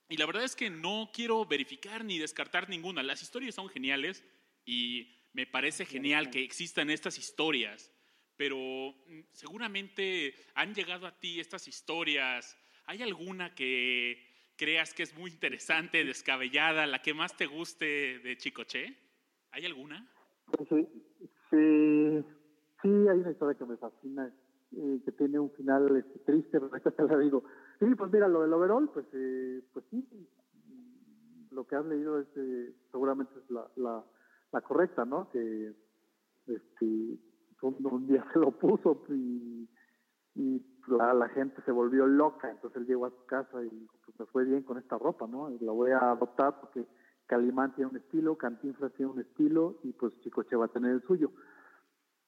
Y 0.09 0.17
la 0.19 0.27
verdad 0.27 0.45
es 0.45 0.55
que 0.55 0.71
no 0.71 1.11
quiero 1.13 1.45
verificar 1.47 2.05
ni 2.05 2.19
descartar 2.19 2.69
ninguna. 2.69 3.03
Las 3.03 3.23
historias 3.23 3.55
son 3.55 3.69
geniales 3.69 4.23
y 4.65 5.09
me 5.33 5.47
parece 5.47 5.87
genial 5.87 6.31
que 6.31 6.45
existan 6.45 6.91
estas 6.91 7.19
historias, 7.19 7.91
pero 8.37 8.57
mm, 8.57 9.21
seguramente 9.33 10.35
han 10.55 10.75
llegado 10.75 11.07
a 11.07 11.19
ti 11.19 11.41
estas 11.41 11.67
historias. 11.67 12.57
¿Hay 12.85 13.03
alguna 13.03 13.55
que 13.55 14.53
creas 14.57 14.93
que 14.93 15.03
es 15.03 15.17
muy 15.17 15.31
interesante, 15.31 16.05
descabellada, 16.05 16.87
la 16.87 17.01
que 17.01 17.15
más 17.15 17.37
te 17.37 17.47
guste 17.47 18.19
de 18.19 18.37
Chicoche? 18.37 18.97
¿Hay 19.51 19.65
alguna? 19.65 20.07
Sí, 20.69 20.87
sí, 21.51 22.25
sí 22.83 22.89
hay 22.89 23.19
una 23.19 23.31
historia 23.31 23.59
que 23.59 23.65
me 23.65 23.77
fascina, 23.79 24.33
eh, 24.77 25.01
que 25.05 25.13
tiene 25.13 25.39
un 25.39 25.51
final 25.51 25.97
este, 25.97 26.19
triste, 26.21 26.61
pero 26.83 26.93
te 26.93 27.03
la 27.05 27.19
digo. 27.19 27.45
Sí, 27.79 27.87
pues 27.95 28.13
mira, 28.13 28.29
lo 28.29 28.43
del 28.43 28.53
overall, 28.53 28.89
pues, 28.93 29.07
eh, 29.13 29.63
pues 29.73 29.85
sí, 29.91 30.07
lo 31.51 31.67
que 31.67 31.77
has 31.77 31.87
leído 31.87 32.19
es, 32.19 32.27
eh, 32.37 32.75
seguramente 32.91 33.33
es 33.39 33.51
la, 33.51 33.67
la, 33.77 34.05
la, 34.53 34.61
correcta, 34.61 35.05
¿no? 35.05 35.31
Que 35.31 35.73
este, 36.47 37.19
un, 37.63 38.07
día 38.07 38.25
se 38.33 38.39
lo 38.39 38.51
puso 38.53 39.05
y, 39.09 39.69
y 40.35 40.63
la, 40.89 41.15
la, 41.15 41.29
gente 41.29 41.63
se 41.63 41.73
volvió 41.73 42.07
loca, 42.07 42.51
entonces 42.51 42.83
él 42.83 42.87
llegó 42.87 43.07
a 43.07 43.11
su 43.11 43.25
casa 43.27 43.63
y 43.65 43.89
pues 44.05 44.19
me 44.19 44.27
fue 44.27 44.45
bien 44.45 44.63
con 44.63 44.79
esta 44.79 44.99
ropa, 44.99 45.27
¿no? 45.27 45.51
Y 45.51 45.59
la 45.61 45.73
voy 45.73 45.93
a 45.93 46.11
adoptar 46.11 46.61
porque 46.61 46.87
Calimán 47.27 47.75
tiene 47.75 47.91
un 47.91 47.97
estilo, 47.97 48.37
Cantinflas 48.37 48.93
tiene 48.95 49.13
un 49.13 49.21
estilo 49.21 49.79
y 49.83 49.93
pues 49.93 50.19
Chicoche 50.21 50.57
va 50.57 50.67
a 50.67 50.73
tener 50.73 50.91
el 50.91 51.03
suyo. 51.03 51.31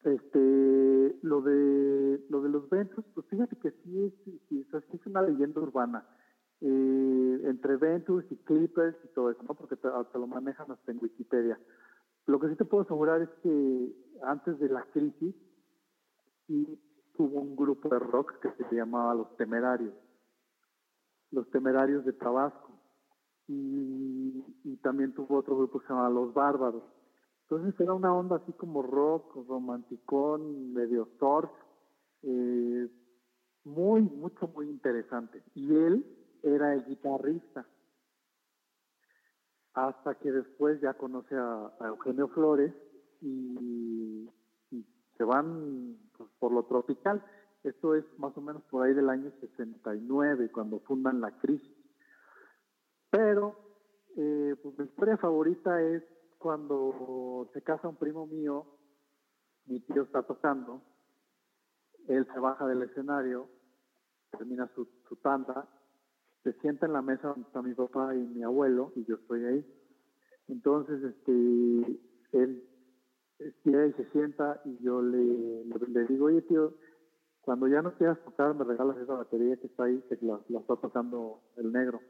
Este, 0.07 1.19
lo 1.23 1.41
de 1.41 2.25
lo 2.29 2.41
de 2.41 2.49
los 2.49 2.71
ventos, 2.71 3.05
pues 3.13 3.27
fíjate 3.27 3.57
que 3.57 3.73
sí 3.73 4.05
es, 4.05 4.13
sí, 4.49 4.65
es 4.93 5.07
una 5.07 5.23
leyenda 5.23 5.61
urbana. 5.61 6.07
Eh, 6.61 7.41
entre 7.45 7.77
Ventus 7.77 8.25
y 8.31 8.37
Clippers 8.37 8.97
y 9.05 9.09
todo 9.09 9.31
eso, 9.31 9.43
¿no? 9.43 9.55
Porque 9.55 9.77
te, 9.77 9.89
lo 9.89 10.27
manejan 10.29 10.71
hasta 10.71 10.93
en 10.93 10.99
Wikipedia. 11.03 11.59
Lo 12.27 12.39
que 12.39 12.49
sí 12.49 12.55
te 12.55 12.65
puedo 12.65 12.85
asegurar 12.85 13.21
es 13.21 13.29
que 13.43 13.93
antes 14.23 14.59
de 14.61 14.69
la 14.69 14.83
crisis 14.93 15.35
sí 16.47 16.81
tuvo 17.17 17.41
un 17.41 17.57
grupo 17.57 17.89
de 17.89 17.99
rock 17.99 18.39
que 18.41 18.65
se 18.65 18.75
llamaba 18.77 19.15
Los 19.15 19.37
Temerarios. 19.37 19.95
Los 21.33 21.51
Temerarios 21.51 22.05
de 22.05 22.13
Tabasco. 22.13 22.71
Y, 23.49 24.45
y 24.65 24.77
también 24.79 25.13
tuvo 25.15 25.39
otro 25.39 25.57
grupo 25.57 25.81
que 25.81 25.87
se 25.87 25.93
llamaba 25.93 26.11
Los 26.11 26.33
Bárbaros. 26.33 26.85
Entonces 27.49 27.79
era 27.81 27.95
una 27.95 28.13
onda 28.13 28.37
así 28.37 28.53
como 28.55 28.83
rock, 28.83 29.37
romanticón, 29.47 30.73
medio 30.73 31.09
surf, 31.21 31.49
eh, 32.23 32.89
muy, 33.63 34.03
mucho, 34.03 34.49
muy 34.49 34.69
interesante. 34.69 35.45
Y 35.55 35.73
él 35.73 36.05
era 36.43 36.75
el 36.75 36.85
guitarrista. 36.87 37.65
Hasta 39.75 40.17
que 40.17 40.33
después 40.33 40.81
ya 40.81 40.95
conoce 40.95 41.37
a, 41.37 41.71
Eugenio 41.83 42.29
Flores 42.29 42.75
y, 43.21 44.29
se 45.17 45.25
van 45.25 45.97
pues, 46.17 46.29
por 46.41 46.53
lo 46.53 46.65
tropical. 46.65 47.25
Esto 47.63 47.95
es 47.95 48.05
más 48.19 48.37
o 48.37 48.41
menos 48.41 48.63
por 48.65 48.85
ahí 48.85 48.93
del 48.93 49.09
año 49.09 49.31
69, 49.41 50.51
cuando 50.51 50.81
fundan 50.81 51.21
la 51.21 51.31
crisis. 51.39 51.77
Pero 53.11 53.57
eh, 54.17 54.57
pues 54.63 54.77
mi 54.79 54.85
historia 54.87 55.17
favorita 55.17 55.81
es 55.81 56.03
cuando 56.47 57.51
se 57.53 57.61
casa 57.63 57.89
un 57.89 57.97
primo 57.97 58.25
mío, 58.25 58.65
mi 59.65 59.81
tío 59.81 60.03
está 60.03 60.23
tocando, 60.23 60.81
él 62.07 62.25
se 62.33 62.39
baja 62.39 62.69
del 62.69 62.83
escenario, 62.83 63.49
termina 64.31 64.71
su, 64.77 64.87
tanda, 65.17 65.69
se 66.45 66.53
sienta 66.61 66.87
en 66.87 66.93
la 66.93 67.03
mesa 67.03 67.31
donde 67.31 67.49
está 67.49 67.63
mi 67.63 67.75
papá 67.75 68.15
y 68.15 68.19
mi 68.19 68.45
abuelo, 68.45 68.93
y 68.95 69.05
yo 69.07 69.17
estoy 69.17 69.45
ahí. 69.45 69.67
Entonces, 70.47 71.03
este, 71.03 71.99
él 72.31 72.65
y 73.41 73.93
se 73.95 74.11
sienta 74.13 74.61
y 74.65 74.79
yo 74.85 75.03
le, 75.03 75.65
digo, 76.09 76.27
oye 76.27 76.43
tío, 76.43 76.75
cuando 77.41 77.67
ya 77.67 77.83
no 77.83 77.93
quieras 77.97 78.23
tocar, 78.25 78.55
me 78.55 78.63
regalas 78.63 78.99
esa 78.99 79.15
batería 79.15 79.57
que 79.57 79.67
está 79.67 79.87
ahí, 79.87 80.01
que 80.09 80.17
la 80.23 80.61
está 80.61 80.77
tocando 80.77 81.41
el 81.57 81.73
negro. 81.73 82.01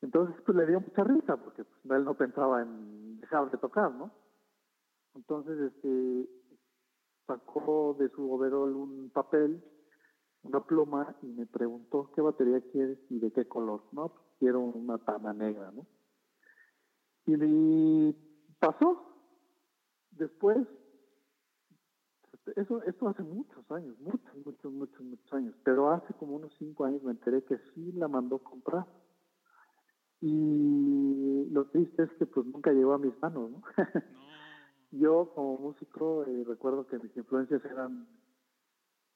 Entonces, 0.00 0.36
pues 0.44 0.56
le 0.56 0.66
dio 0.66 0.80
mucha 0.80 1.04
risa, 1.04 1.36
porque 1.36 1.64
pues, 1.64 1.98
él 1.98 2.04
no 2.04 2.14
pensaba 2.14 2.62
en 2.62 3.20
dejar 3.20 3.50
de 3.50 3.58
tocar, 3.58 3.92
¿no? 3.92 4.12
Entonces, 5.14 5.58
este, 5.72 6.28
sacó 7.26 7.96
de 7.98 8.08
su 8.10 8.32
overol 8.32 8.74
un 8.76 9.10
papel, 9.10 9.62
una 10.42 10.64
pluma, 10.64 11.16
y 11.22 11.26
me 11.26 11.46
preguntó 11.46 12.12
qué 12.14 12.20
batería 12.20 12.60
quieres 12.70 12.98
y 13.10 13.18
de 13.18 13.32
qué 13.32 13.48
color, 13.48 13.82
¿no? 13.92 14.10
Pues, 14.10 14.24
quiero 14.38 14.60
una 14.60 14.98
tana 14.98 15.32
negra, 15.32 15.72
¿no? 15.72 15.86
Y 17.26 18.12
pasó. 18.58 19.04
Después, 20.12 20.66
eso, 22.56 22.82
esto 22.84 23.08
hace 23.08 23.22
muchos 23.22 23.70
años, 23.70 23.98
muchos, 24.00 24.34
muchos, 24.44 24.72
muchos, 24.72 25.00
muchos 25.00 25.32
años, 25.32 25.54
pero 25.64 25.90
hace 25.90 26.12
como 26.14 26.36
unos 26.36 26.52
cinco 26.58 26.84
años 26.84 27.02
me 27.02 27.12
enteré 27.12 27.44
que 27.44 27.58
sí 27.74 27.92
la 27.92 28.08
mandó 28.08 28.38
comprar 28.38 28.86
y 30.20 31.48
lo 31.50 31.66
triste 31.66 32.02
es 32.04 32.10
que 32.14 32.26
pues 32.26 32.46
nunca 32.46 32.72
llegó 32.72 32.94
a 32.94 32.98
mis 32.98 33.12
manos, 33.20 33.50
¿no? 33.50 33.62
Yo 34.90 35.32
como 35.34 35.58
músico 35.58 36.24
eh, 36.24 36.44
recuerdo 36.46 36.86
que 36.86 36.98
mis 36.98 37.14
influencias 37.16 37.62
eran 37.64 38.08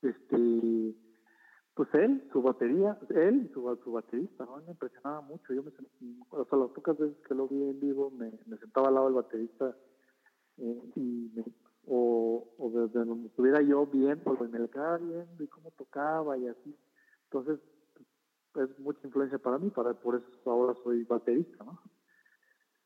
este 0.02 0.94
pues 1.74 1.88
él, 1.94 2.28
su 2.30 2.42
batería, 2.42 2.98
él 3.08 3.46
y 3.48 3.54
su, 3.54 3.78
su 3.82 3.92
baterista, 3.92 4.44
¿no? 4.44 4.58
Me 4.58 4.72
impresionaba 4.72 5.22
mucho. 5.22 5.54
Yo 5.54 5.62
me 5.62 5.70
o 6.28 6.44
sea, 6.44 6.58
las 6.58 6.70
pocas 6.70 6.98
veces 6.98 7.16
que 7.26 7.34
lo 7.34 7.48
vi 7.48 7.62
en 7.62 7.80
vivo 7.80 8.10
me, 8.10 8.30
me 8.46 8.58
sentaba 8.58 8.88
al 8.88 8.94
lado 8.94 9.06
del 9.06 9.14
baterista 9.14 9.74
eh, 10.58 10.82
y 10.96 11.30
o, 11.86 12.46
o 12.58 12.70
desde 12.70 13.04
donde 13.04 13.28
estuviera 13.28 13.62
yo 13.62 13.86
viendo, 13.86 14.36
me 14.38 14.58
le 14.58 14.68
quedaba 14.68 14.98
viendo 14.98 15.42
y 15.42 15.48
cómo 15.48 15.70
tocaba 15.72 16.36
y 16.36 16.46
así. 16.46 16.76
Entonces, 17.24 17.58
es 18.54 18.78
mucha 18.78 19.00
influencia 19.06 19.38
para 19.38 19.58
mí, 19.58 19.70
para, 19.70 19.94
por 19.94 20.16
eso 20.16 20.50
ahora 20.50 20.74
soy 20.82 21.04
baterista, 21.04 21.64
¿no? 21.64 21.80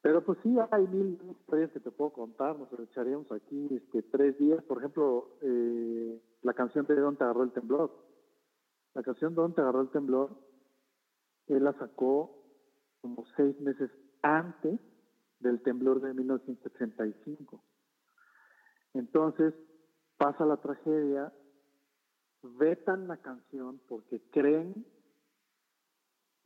Pero 0.02 0.24
pues 0.24 0.38
sí, 0.42 0.56
hay 0.70 0.86
mil 0.86 1.18
historias 1.30 1.72
que 1.72 1.80
te 1.80 1.90
puedo 1.90 2.12
contar, 2.12 2.56
nos 2.56 2.72
echaríamos 2.78 3.30
aquí 3.32 3.68
este, 3.72 4.02
tres 4.02 4.38
días. 4.38 4.62
Por 4.62 4.78
ejemplo, 4.78 5.36
eh, 5.42 6.22
la 6.42 6.54
canción 6.54 6.86
de 6.86 6.94
Don 6.94 7.16
te 7.16 7.24
agarró 7.24 7.42
el 7.42 7.50
temblor. 7.50 7.90
La 8.94 9.02
canción 9.02 9.34
Don 9.34 9.52
te 9.52 9.62
agarró 9.62 9.80
el 9.80 9.90
temblor, 9.90 10.30
él 11.48 11.64
la 11.64 11.72
sacó 11.74 12.44
como 13.00 13.24
seis 13.36 13.60
meses 13.60 13.90
antes 14.22 14.80
del 15.40 15.60
temblor 15.62 16.00
de 16.00 16.14
1985. 16.14 17.62
Entonces 18.94 19.54
pasa 20.16 20.46
la 20.46 20.56
tragedia, 20.58 21.32
vetan 22.42 23.08
la 23.08 23.18
canción 23.18 23.80
porque 23.88 24.22
creen 24.30 24.86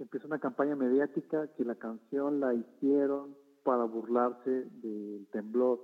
empieza 0.02 0.26
una 0.26 0.38
campaña 0.38 0.76
mediática 0.76 1.48
que 1.56 1.64
la 1.64 1.74
canción 1.74 2.40
la 2.40 2.54
hicieron 2.54 3.36
para 3.64 3.84
burlarse 3.84 4.50
del 4.82 5.26
temblor. 5.30 5.80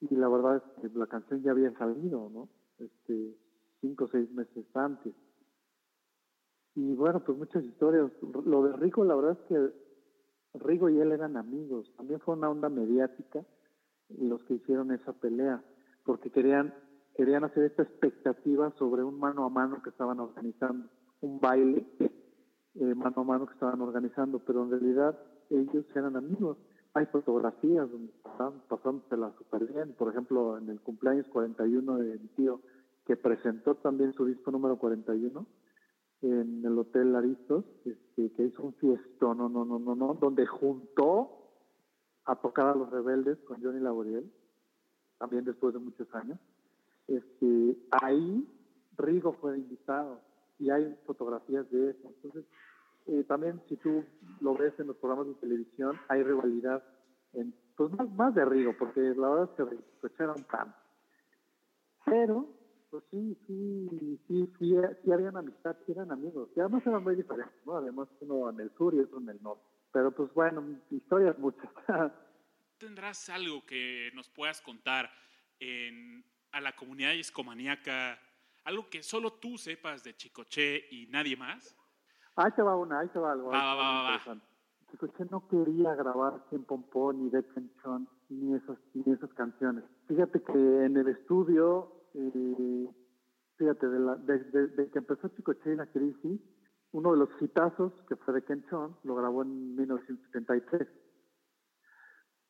Y 0.00 0.16
la 0.16 0.28
verdad 0.28 0.56
es 0.56 0.90
que 0.90 0.98
la 0.98 1.06
canción 1.06 1.42
ya 1.42 1.52
había 1.52 1.72
salido, 1.78 2.30
¿no? 2.30 2.48
Este, 2.78 3.36
cinco 3.80 4.04
o 4.04 4.08
seis 4.08 4.30
meses 4.32 4.64
antes. 4.74 5.14
Y 6.74 6.94
bueno, 6.94 7.22
pues 7.24 7.36
muchas 7.36 7.64
historias. 7.64 8.10
Lo 8.44 8.62
de 8.64 8.76
Rigo, 8.76 9.04
la 9.04 9.14
verdad 9.14 9.38
es 9.40 9.46
que 9.48 10.58
Rigo 10.64 10.88
y 10.88 10.98
él 10.98 11.12
eran 11.12 11.36
amigos. 11.36 11.92
También 11.96 12.20
fue 12.20 12.34
una 12.34 12.50
onda 12.50 12.68
mediática 12.68 13.44
los 14.18 14.42
que 14.44 14.54
hicieron 14.54 14.90
esa 14.90 15.12
pelea, 15.12 15.62
porque 16.04 16.30
querían, 16.30 16.74
querían 17.14 17.44
hacer 17.44 17.64
esta 17.64 17.82
expectativa 17.82 18.72
sobre 18.72 19.04
un 19.04 19.18
mano 19.20 19.44
a 19.44 19.48
mano 19.50 19.82
que 19.82 19.90
estaban 19.90 20.18
organizando, 20.18 20.88
un 21.20 21.38
baile 21.38 21.86
eh, 22.80 22.94
mano 22.94 23.20
a 23.20 23.24
mano 23.24 23.46
que 23.46 23.52
estaban 23.52 23.80
organizando, 23.82 24.38
pero 24.38 24.62
en 24.62 24.70
realidad 24.70 25.18
ellos 25.50 25.84
eran 25.94 26.16
amigos. 26.16 26.56
Hay 26.94 27.06
fotografías 27.06 27.90
donde 27.90 28.10
estaban 28.12 28.62
pasándosela 28.68 29.32
súper 29.36 29.66
bien. 29.66 29.92
Por 29.92 30.10
ejemplo, 30.10 30.56
en 30.56 30.70
el 30.70 30.80
cumpleaños 30.80 31.26
41 31.28 31.98
de 31.98 32.18
mi 32.18 32.28
tío, 32.28 32.60
que 33.04 33.16
presentó 33.16 33.74
también 33.76 34.14
su 34.14 34.24
disco 34.24 34.50
número 34.50 34.78
41, 34.78 35.46
en 36.22 36.64
el 36.64 36.78
Hotel 36.78 37.14
Aristos, 37.14 37.64
este, 37.84 38.32
que 38.32 38.44
hizo 38.44 38.62
un 38.62 38.74
fiestón, 38.74 39.38
no, 39.38 39.48
no, 39.48 39.64
no, 39.64 39.78
no, 39.78 39.94
no, 39.94 40.14
donde 40.14 40.46
juntó 40.46 41.30
a 42.24 42.36
tocar 42.36 42.66
a 42.66 42.74
los 42.74 42.90
rebeldes 42.90 43.38
con 43.40 43.62
Johnny 43.62 43.80
Laboriel, 43.80 44.30
también 45.18 45.44
después 45.44 45.74
de 45.74 45.80
muchos 45.80 46.12
años. 46.14 46.38
Este, 47.08 47.76
ahí 48.02 48.46
Rigo 48.96 49.32
fue 49.34 49.58
invitado 49.58 50.20
y 50.58 50.70
hay 50.70 50.96
fotografías 51.06 51.70
de 51.70 51.90
eso. 51.90 52.08
Entonces, 52.08 52.44
eh, 53.10 53.24
también 53.24 53.60
si 53.68 53.76
tú 53.76 54.04
lo 54.40 54.54
ves 54.54 54.72
en 54.78 54.86
los 54.86 54.96
programas 54.96 55.26
de 55.26 55.34
televisión, 55.34 55.98
hay 56.08 56.22
rivalidad, 56.22 56.80
en, 57.32 57.52
pues 57.76 57.90
más, 57.92 58.08
más 58.12 58.34
de 58.36 58.44
Rigo, 58.44 58.76
porque 58.78 59.00
la 59.00 59.28
verdad 59.28 59.50
es 59.50 59.56
que 59.56 59.76
pues, 60.00 60.12
era 60.20 60.32
un 60.32 60.44
pan. 60.44 60.72
Pero, 62.04 62.46
pues 62.88 63.02
sí, 63.10 63.36
sí, 63.46 64.20
sí, 64.28 64.52
sí, 64.58 64.76
sí 65.02 65.12
habían 65.12 65.36
amistad, 65.36 65.76
sí 65.84 65.92
eran 65.92 66.12
amigos, 66.12 66.50
y 66.54 66.60
además 66.60 66.86
eran 66.86 67.02
muy 67.02 67.16
diferentes, 67.16 67.66
¿no? 67.66 67.78
Además 67.78 68.08
uno 68.20 68.48
en 68.50 68.60
el 68.60 68.70
sur 68.76 68.94
y 68.94 69.00
otro 69.00 69.18
en 69.18 69.28
el 69.28 69.42
norte. 69.42 69.64
Pero 69.92 70.12
pues 70.12 70.32
bueno, 70.32 70.80
historias 70.90 71.36
muchas. 71.38 71.68
¿Tendrás 72.78 73.28
algo 73.28 73.66
que 73.66 74.12
nos 74.14 74.28
puedas 74.28 74.62
contar 74.62 75.10
en, 75.58 76.24
a 76.52 76.60
la 76.60 76.76
comunidad 76.76 77.14
escomaníaca? 77.14 78.20
Algo 78.62 78.88
que 78.88 79.02
solo 79.02 79.32
tú 79.32 79.58
sepas 79.58 80.04
de 80.04 80.14
Chicoche 80.16 80.86
y 80.92 81.08
nadie 81.08 81.36
más. 81.36 81.76
Ahí 82.36 82.50
te 82.52 82.62
va 82.62 82.76
una, 82.76 83.00
ahí 83.00 83.08
te 83.08 83.18
va 83.18 83.32
algo. 83.32 83.48
Va, 83.48 83.74
va, 83.74 84.02
va, 84.02 84.40
Chicoche 84.90 85.24
no 85.30 85.46
quería 85.48 85.94
grabar 85.94 86.42
Cien 86.48 86.64
Pompón, 86.64 87.22
ni 87.22 87.30
de 87.30 87.44
Canchón, 87.44 88.08
ni 88.28 88.54
esas, 88.54 88.78
ni 88.94 89.12
esas 89.12 89.32
canciones. 89.34 89.84
Fíjate 90.08 90.42
que 90.42 90.84
en 90.84 90.96
el 90.96 91.08
estudio, 91.08 91.92
eh, 92.14 92.90
fíjate, 93.56 93.86
de, 93.88 94.38
de, 94.38 94.90
que 94.90 94.98
empezó 94.98 95.28
Chicoche 95.28 95.72
y 95.72 95.76
la 95.76 95.86
crisis, 95.86 96.40
uno 96.92 97.12
de 97.12 97.18
los 97.18 97.28
hitazos, 97.40 97.92
que 98.08 98.16
fue 98.16 98.34
de 98.34 98.42
Kenchon, 98.42 98.96
lo 99.04 99.14
grabó 99.14 99.42
en 99.42 99.76
1973. 99.76 100.88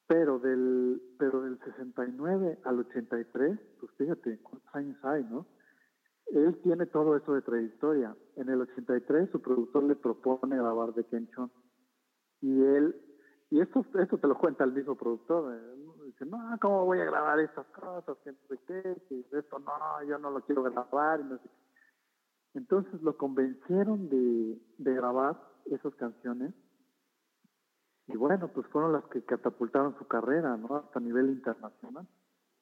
Pero 0.07 0.39
del, 0.39 1.01
pero 1.19 1.43
del 1.43 1.59
69 1.61 2.59
al 2.65 2.79
83, 2.81 3.61
pues 3.79 3.93
fíjate, 3.99 4.41
¿cuántos 4.43 4.75
años 4.75 4.99
hay, 5.05 5.25
no? 5.25 5.47
Él 6.33 6.61
tiene 6.63 6.87
todo 6.87 7.17
eso 7.17 7.35
de 7.35 7.43
trayectoria. 7.43 8.17
En 8.37 8.49
el 8.49 8.61
83 8.61 9.31
su 9.31 9.41
productor 9.41 9.85
le 9.85 9.97
propone 9.97 10.57
grabar 10.57 10.95
de 10.95 11.05
Kenchon. 11.05 11.51
Y 12.41 12.63
él, 12.63 12.95
y 13.51 13.61
esto, 13.61 13.85
esto 14.01 14.19
te 14.19 14.29
lo 14.29 14.39
cuenta 14.39 14.65
el 14.65 14.73
mismo 14.73 14.97
productor. 14.97 15.55
Eh, 15.55 15.77
dice, 16.07 16.25
no, 16.27 16.39
¿cómo 16.61 16.85
voy 16.87 17.01
a 17.01 17.05
grabar 17.05 17.41
estas 17.41 17.67
cosas? 17.67 18.17
Que 18.25 18.31
esto 19.33 19.59
no, 19.59 20.05
yo 20.09 20.19
no 20.19 20.31
lo 20.31 20.41
quiero 20.43 20.63
grabar. 20.63 21.21
Y 21.21 21.25
no 21.25 21.39
sé 21.39 21.45
qué. 21.45 21.61
Entonces 22.55 23.01
lo 23.03 23.17
convencieron 23.17 24.09
de, 24.09 24.59
grabar 24.79 25.41
esas 25.67 25.95
canciones 25.95 26.53
y 28.09 28.17
bueno, 28.17 28.49
pues 28.53 28.67
fueron 28.69 28.93
las 28.93 29.05
que 29.05 29.25
catapultaron 29.25 29.97
su 29.97 30.07
carrera, 30.09 30.57
¿no? 30.57 30.77
Hasta 30.77 30.99
nivel 30.99 31.31
internacional. 31.31 32.09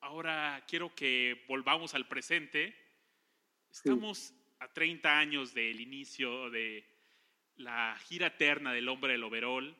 Ahora 0.00 0.62
quiero 0.68 0.90
que 0.94 1.42
volvamos 1.48 1.94
al 1.94 2.06
presente. 2.06 2.74
Estamos 3.70 4.34
a 4.58 4.72
30 4.72 5.18
años 5.18 5.54
del 5.54 5.80
inicio 5.80 6.50
de 6.50 6.84
la 7.56 7.96
gira 8.00 8.28
eterna 8.28 8.72
del 8.72 8.88
hombre 8.88 9.12
del 9.12 9.24
overol 9.24 9.76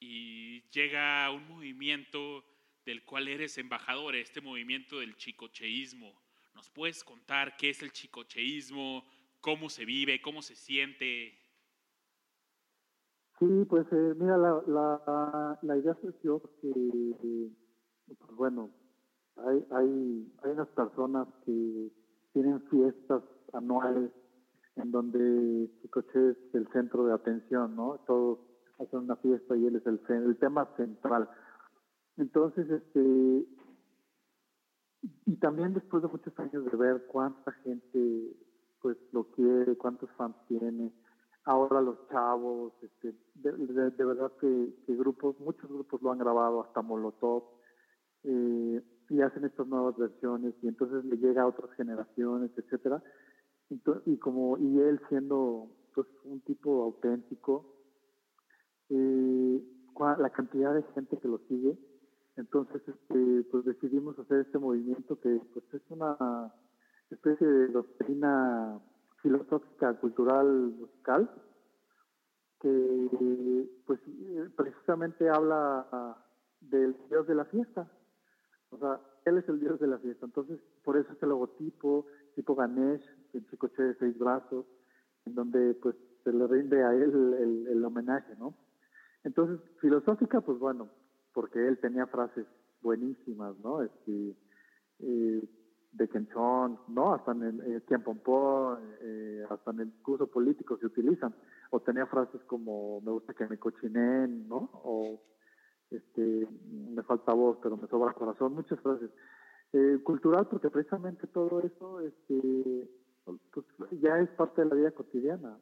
y 0.00 0.62
llega 0.70 1.30
un 1.30 1.48
movimiento 1.48 2.44
del 2.84 3.04
cual 3.04 3.28
eres 3.28 3.58
embajador, 3.58 4.14
este 4.14 4.40
movimiento 4.40 4.98
del 4.98 5.16
chicocheísmo. 5.16 6.20
¿Nos 6.54 6.70
puedes 6.70 7.02
contar 7.02 7.56
qué 7.56 7.70
es 7.70 7.82
el 7.82 7.92
chicocheísmo? 7.92 9.04
cómo 9.44 9.68
se 9.68 9.84
vive, 9.84 10.22
cómo 10.22 10.40
se 10.40 10.56
siente. 10.56 11.34
Sí, 13.38 13.66
pues 13.68 13.86
eh, 13.92 14.14
mira, 14.16 14.38
la, 14.38 14.62
la, 14.66 15.58
la, 15.60 15.76
idea 15.76 15.94
surgió 16.00 16.40
que, 16.62 17.50
pues 18.06 18.36
bueno, 18.36 18.70
hay, 19.36 19.58
hay, 19.70 20.32
hay 20.42 20.50
unas 20.50 20.68
personas 20.68 21.28
que 21.44 21.90
tienen 22.34 22.60
fiestas 22.68 23.22
anuales 23.54 24.10
en 24.76 24.90
donde 24.90 25.70
Chicoche 25.80 26.30
es 26.30 26.36
el 26.52 26.68
centro 26.72 27.06
de 27.06 27.14
atención, 27.14 27.74
¿no? 27.76 28.00
Todos 28.06 28.40
hacen 28.78 29.00
una 29.00 29.16
fiesta 29.16 29.56
y 29.56 29.66
él 29.66 29.76
es 29.76 29.86
el, 29.86 30.00
el 30.08 30.36
tema 30.36 30.68
central. 30.76 31.30
Entonces, 32.16 32.68
este, 32.68 33.46
y 35.26 35.36
también 35.36 35.74
después 35.74 36.02
de 36.02 36.08
muchos 36.08 36.38
años 36.38 36.64
de 36.64 36.76
ver 36.76 37.06
cuánta 37.06 37.52
gente 37.64 38.36
pues 38.80 38.98
lo 39.12 39.24
quiere, 39.30 39.76
cuántos 39.78 40.10
fans 40.10 40.36
tiene. 40.46 40.92
Ahora 41.44 41.80
los 41.80 41.96
chavos, 42.08 42.72
este, 42.82 43.14
de, 43.34 44.04
verdad 44.04 44.32
que, 44.40 44.74
grupos, 44.88 45.38
muchos 45.40 45.70
grupos 45.70 46.02
lo 46.02 46.12
han 46.12 46.18
grabado, 46.18 46.62
hasta 46.62 46.82
Molotov, 46.82 47.44
eh, 48.24 48.82
y 49.10 49.20
hacen 49.20 49.44
estas 49.44 49.66
nuevas 49.66 49.96
versiones, 49.96 50.54
y 50.62 50.68
entonces 50.68 51.04
le 51.04 51.16
llega 51.16 51.42
a 51.42 51.46
otras 51.46 51.70
generaciones, 51.72 52.50
etcétera. 52.56 53.02
Y, 54.06 54.18
como 54.18 54.58
y 54.58 54.78
él 54.80 55.00
siendo 55.08 55.68
pues 55.94 56.06
un 56.24 56.40
tipo 56.42 56.82
auténtico, 56.82 57.64
eh, 58.90 59.62
la 60.18 60.30
cantidad 60.30 60.74
de 60.74 60.82
gente 60.94 61.18
que 61.18 61.28
lo 61.28 61.38
sigue, 61.48 61.78
entonces 62.36 62.82
este, 62.86 63.44
pues 63.50 63.64
decidimos 63.64 64.18
hacer 64.18 64.40
este 64.40 64.58
movimiento 64.58 65.18
que 65.20 65.40
pues 65.52 65.64
es 65.72 65.82
una 65.88 66.52
especie 67.10 67.46
de 67.46 67.68
doctrina 67.68 68.80
filosófica, 69.22 69.94
cultural, 69.94 70.46
musical, 70.78 71.30
que 72.60 73.68
pues 73.86 74.00
precisamente 74.56 75.28
habla 75.28 76.16
del 76.60 76.96
Dios 77.08 77.26
de 77.26 77.34
la 77.34 77.44
fiesta. 77.46 77.88
O 78.74 78.78
sea, 78.78 79.00
él 79.24 79.38
es 79.38 79.48
el 79.48 79.60
Dios 79.60 79.78
de 79.80 79.86
la 79.86 79.98
fiesta. 79.98 80.26
Entonces, 80.26 80.58
por 80.82 80.96
eso 80.96 81.12
este 81.12 81.26
logotipo, 81.26 82.06
tipo 82.34 82.54
Ganesh, 82.54 83.02
el 83.32 83.46
chicoche 83.48 83.82
de 83.82 83.94
seis 83.94 84.18
brazos, 84.18 84.66
en 85.26 85.34
donde 85.34 85.74
pues 85.74 85.94
se 86.24 86.32
le 86.32 86.46
rinde 86.46 86.82
a 86.82 86.92
él 86.92 87.66
el, 87.68 87.84
homenaje, 87.84 88.34
¿no? 88.38 88.54
Entonces, 89.24 89.60
filosófica, 89.80 90.40
pues 90.40 90.58
bueno, 90.58 90.88
porque 91.32 91.66
él 91.66 91.78
tenía 91.78 92.06
frases 92.06 92.46
buenísimas, 92.82 93.56
¿no? 93.60 93.82
Este, 93.82 94.34
eh, 95.00 95.48
de 95.92 96.08
Kenchón, 96.08 96.78
¿no? 96.88 97.14
Hasta 97.14 97.32
en 97.32 97.42
el 97.42 97.60
eh, 97.60 97.80
tiempo, 97.82 98.78
eh, 99.00 99.44
hasta 99.48 99.70
en 99.70 99.80
el 99.80 99.92
curso 100.02 100.26
político 100.26 100.76
se 100.78 100.86
utilizan. 100.86 101.34
O 101.70 101.80
tenía 101.80 102.06
frases 102.06 102.42
como, 102.46 103.00
me 103.00 103.12
gusta 103.12 103.34
que 103.34 103.46
me 103.46 103.58
cochinen, 103.58 104.48
¿no? 104.48 104.70
O, 104.72 105.20
este, 105.94 106.48
me 106.60 107.02
falta 107.02 107.32
voz, 107.32 107.58
pero 107.62 107.76
me 107.76 107.88
sobra 107.88 108.12
corazón, 108.12 108.54
muchas 108.54 108.80
frases. 108.80 109.10
Eh, 109.72 109.98
cultural, 110.04 110.46
porque 110.48 110.70
precisamente 110.70 111.26
todo 111.26 111.60
eso, 111.60 112.00
este, 112.00 112.88
pues 113.24 113.66
ya 114.00 114.18
es 114.20 114.28
parte 114.30 114.62
de 114.62 114.68
la 114.68 114.76
vida 114.76 114.90
cotidiana. 114.92 115.58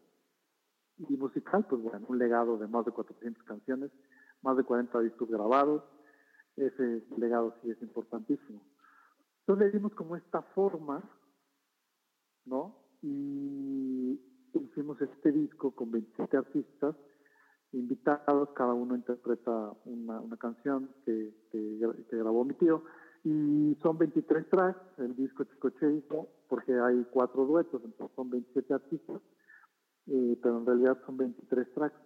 Y 1.08 1.16
musical, 1.16 1.66
pues 1.68 1.82
bueno, 1.82 2.04
un 2.08 2.18
legado 2.18 2.58
de 2.58 2.68
más 2.68 2.84
de 2.84 2.92
400 2.92 3.42
canciones, 3.44 3.90
más 4.42 4.56
de 4.56 4.64
40 4.64 5.00
discos 5.00 5.30
grabados, 5.30 5.82
ese 6.56 7.02
legado 7.16 7.54
sí 7.62 7.70
es 7.70 7.80
importantísimo. 7.80 8.60
Entonces 9.40 9.66
le 9.66 9.78
dimos 9.78 9.94
como 9.94 10.16
esta 10.16 10.42
forma, 10.42 11.02
¿no? 12.44 12.76
Y 13.00 14.20
hicimos 14.52 15.00
este 15.00 15.32
disco 15.32 15.74
con 15.74 15.90
27 15.90 16.36
artistas 16.36 16.94
invitados, 17.72 18.50
cada 18.54 18.74
uno 18.74 18.94
interpreta 18.94 19.72
una, 19.84 20.20
una 20.20 20.36
canción 20.36 20.90
que, 21.04 21.32
que, 21.50 21.78
grabó 22.10 22.44
mi 22.44 22.54
tío, 22.54 22.84
y 23.24 23.76
son 23.82 23.98
23 23.98 24.48
tracks, 24.48 24.98
el 24.98 25.16
disco 25.16 25.44
Chicocheísmo, 25.44 26.28
porque 26.48 26.72
hay 26.78 27.04
cuatro 27.10 27.46
duetos, 27.46 27.80
entonces 27.84 28.14
son 28.16 28.30
27 28.30 28.74
artistas, 28.74 29.20
eh, 30.08 30.38
pero 30.42 30.58
en 30.58 30.66
realidad 30.66 30.98
son 31.06 31.16
23 31.16 31.74
tracks. 31.74 32.00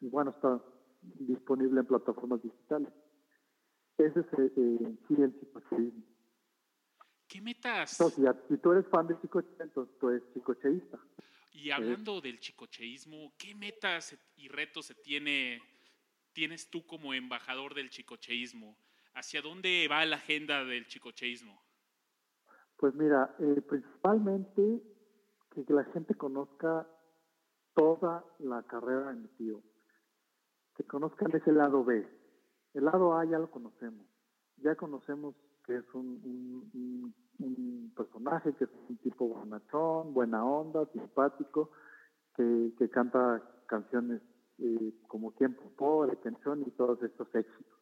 Y 0.00 0.08
bueno, 0.08 0.30
está 0.30 0.60
disponible 1.02 1.80
en 1.80 1.86
plataformas 1.86 2.42
digitales. 2.42 2.92
Ese 3.96 4.20
es 4.20 4.26
eh, 4.38 4.98
sí 5.08 5.14
el 5.18 5.40
Chicocheísmo. 5.40 6.02
¿Qué 7.28 7.40
metas? 7.40 7.90
si, 7.90 8.56
tú 8.58 8.72
eres 8.72 8.86
fan 8.88 9.06
de 9.06 9.18
Chicoche, 9.20 9.48
entonces 9.58 9.98
tú 9.98 10.10
eres 10.10 10.22
chicocheísta. 10.32 10.98
Y 11.56 11.70
hablando 11.70 12.20
del 12.20 12.38
chicocheísmo, 12.38 13.32
¿qué 13.38 13.54
metas 13.54 14.14
y 14.36 14.48
retos 14.48 14.84
se 14.84 14.94
tiene, 14.94 15.58
tienes 16.34 16.68
tú 16.68 16.86
como 16.86 17.14
embajador 17.14 17.74
del 17.74 17.88
chicocheísmo? 17.88 18.76
¿Hacia 19.14 19.40
dónde 19.40 19.88
va 19.90 20.04
la 20.04 20.16
agenda 20.16 20.66
del 20.66 20.86
chicocheísmo? 20.86 21.58
Pues 22.76 22.94
mira, 22.94 23.34
eh, 23.38 23.62
principalmente 23.62 24.82
que, 25.54 25.64
la 25.72 25.84
gente 25.84 26.14
conozca 26.14 26.86
toda 27.74 28.22
la 28.38 28.62
carrera 28.64 29.14
de 29.14 29.20
mi 29.20 29.28
tío, 29.28 29.62
que 30.76 30.84
conozcan 30.84 31.34
ese 31.34 31.52
lado 31.52 31.82
B. 31.82 32.06
El 32.74 32.84
lado 32.84 33.16
A 33.16 33.24
ya 33.24 33.38
lo 33.38 33.50
conocemos, 33.50 34.06
ya 34.58 34.74
conocemos 34.74 35.34
que 35.66 35.76
es 35.76 35.94
un, 35.94 37.12
un, 37.38 37.92
personaje 37.96 38.52
que 38.54 38.64
es 38.64 38.70
un 38.88 38.96
tipo 38.98 39.28
bonachón, 39.28 40.14
buena 40.14 40.44
onda, 40.44 40.86
simpático, 40.92 41.70
que, 42.36 42.72
que 42.78 42.88
canta 42.90 43.42
canciones 43.66 44.22
eh, 44.58 44.94
como 45.08 45.32
Tiempo 45.32 45.62
Pobre, 45.76 46.16
Tensión 46.16 46.62
y 46.66 46.70
todos 46.72 47.02
estos 47.02 47.34
éxitos. 47.34 47.78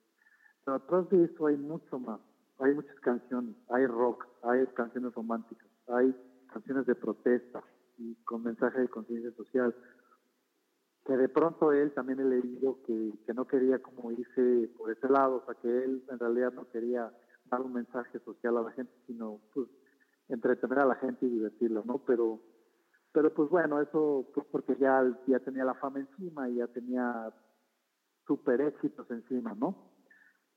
Pero 0.65 0.77
atrás 0.77 1.09
de 1.11 1.25
eso 1.25 1.47
hay 1.47 1.57
mucho 1.57 1.99
más. 1.99 2.21
Hay 2.59 2.73
muchas 2.73 2.99
canciones, 3.01 3.57
hay 3.69 3.87
rock, 3.87 4.27
hay 4.43 4.65
canciones 4.69 5.13
románticas, 5.15 5.69
hay 5.89 6.15
canciones 6.53 6.87
de 6.87 6.95
protesta 6.95 7.63
y 7.99 8.15
con 8.25 8.45
mensaje 8.45 8.81
de 8.81 8.89
conciencia 8.89 9.33
social. 9.33 9.75
Que 11.05 11.17
de 11.17 11.29
pronto 11.29 11.73
él 11.73 11.93
también 11.93 12.21
he 12.21 12.25
leído 12.25 12.81
que, 12.87 13.13
que 13.27 13.35
no 13.35 13.47
quería 13.47 13.81
como 13.81 14.13
irse 14.13 14.71
por 14.79 14.91
ese 14.91 15.09
lado, 15.09 15.43
o 15.43 15.45
sea, 15.45 15.55
que 15.61 15.69
él 15.69 16.05
en 16.09 16.19
realidad 16.19 16.53
no 16.53 16.69
quería 16.71 17.13
dar 17.57 17.63
un 17.63 17.73
mensaje 17.73 18.19
social 18.21 18.57
a 18.59 18.63
la 18.63 18.73
gente, 18.73 18.93
sino 19.07 19.41
pues 19.53 19.69
entretener 20.29 20.79
a 20.81 20.87
la 20.87 20.95
gente 20.97 21.27
y 21.27 21.31
divertirlo, 21.31 21.83
¿no? 21.85 21.99
Pero 21.99 22.41
pero 23.15 23.33
pues 23.33 23.49
bueno, 23.49 23.81
eso 23.81 24.29
pues 24.35 24.45
porque 24.51 24.77
ya, 24.77 25.05
ya 25.29 25.39
tenía 25.39 25.65
la 25.65 25.75
fama 25.75 26.01
encima 26.01 26.49
y 26.51 26.57
ya 26.57 26.67
tenía 26.67 27.33
super 28.27 28.61
éxitos 28.61 29.09
encima, 29.09 29.55
¿no? 29.55 29.93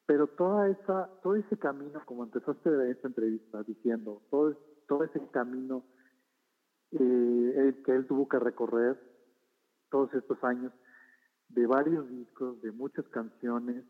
Pero 0.07 0.25
toda 0.25 0.67
esa, 0.67 1.07
todo 1.21 1.35
ese 1.35 1.57
camino, 1.57 2.01
como 2.05 2.23
empezaste 2.23 2.89
esta 2.89 3.09
entrevista 3.09 3.61
diciendo, 3.61 4.23
todo, 4.31 4.57
todo 4.87 5.03
ese 5.03 5.19
camino 5.27 5.83
eh, 6.91 7.81
que 7.85 7.91
él 7.91 8.07
tuvo 8.07 8.27
que 8.27 8.39
recorrer 8.39 8.99
todos 9.91 10.11
estos 10.15 10.43
años, 10.43 10.73
de 11.49 11.67
varios 11.67 12.09
discos, 12.09 12.59
de 12.61 12.71
muchas 12.71 13.05
canciones, 13.09 13.85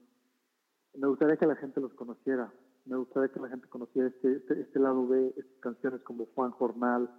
me 0.94 1.08
gustaría 1.08 1.38
que 1.38 1.48
la 1.48 1.56
gente 1.56 1.80
los 1.80 1.94
conociera, 1.94 2.52
me 2.88 2.98
gustaría 2.98 3.30
que 3.30 3.40
la 3.40 3.50
gente 3.50 3.68
conociera 3.68 4.08
este, 4.08 4.38
este, 4.38 4.62
este 4.62 4.80
lado 4.80 5.08
de 5.08 5.30
estas 5.30 5.60
canciones 5.60 6.02
como 6.02 6.26
Juan 6.28 6.52
Jornal, 6.52 7.10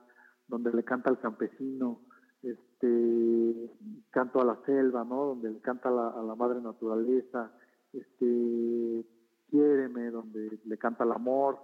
donde 0.46 0.72
le 0.72 0.82
canta 0.84 1.10
al 1.10 1.20
campesino, 1.20 2.00
este 2.42 3.70
canto 4.10 4.40
a 4.40 4.44
la 4.44 4.58
selva, 4.64 5.04
¿no? 5.04 5.26
Donde 5.26 5.50
le 5.50 5.60
canta 5.60 5.88
a 5.88 6.22
la, 6.22 6.34
madre 6.34 6.60
naturaleza, 6.60 7.52
este 7.92 9.06
quiéreme, 9.50 10.10
donde 10.10 10.58
le 10.64 10.78
canta 10.78 11.04
al 11.04 11.12
amor, 11.12 11.58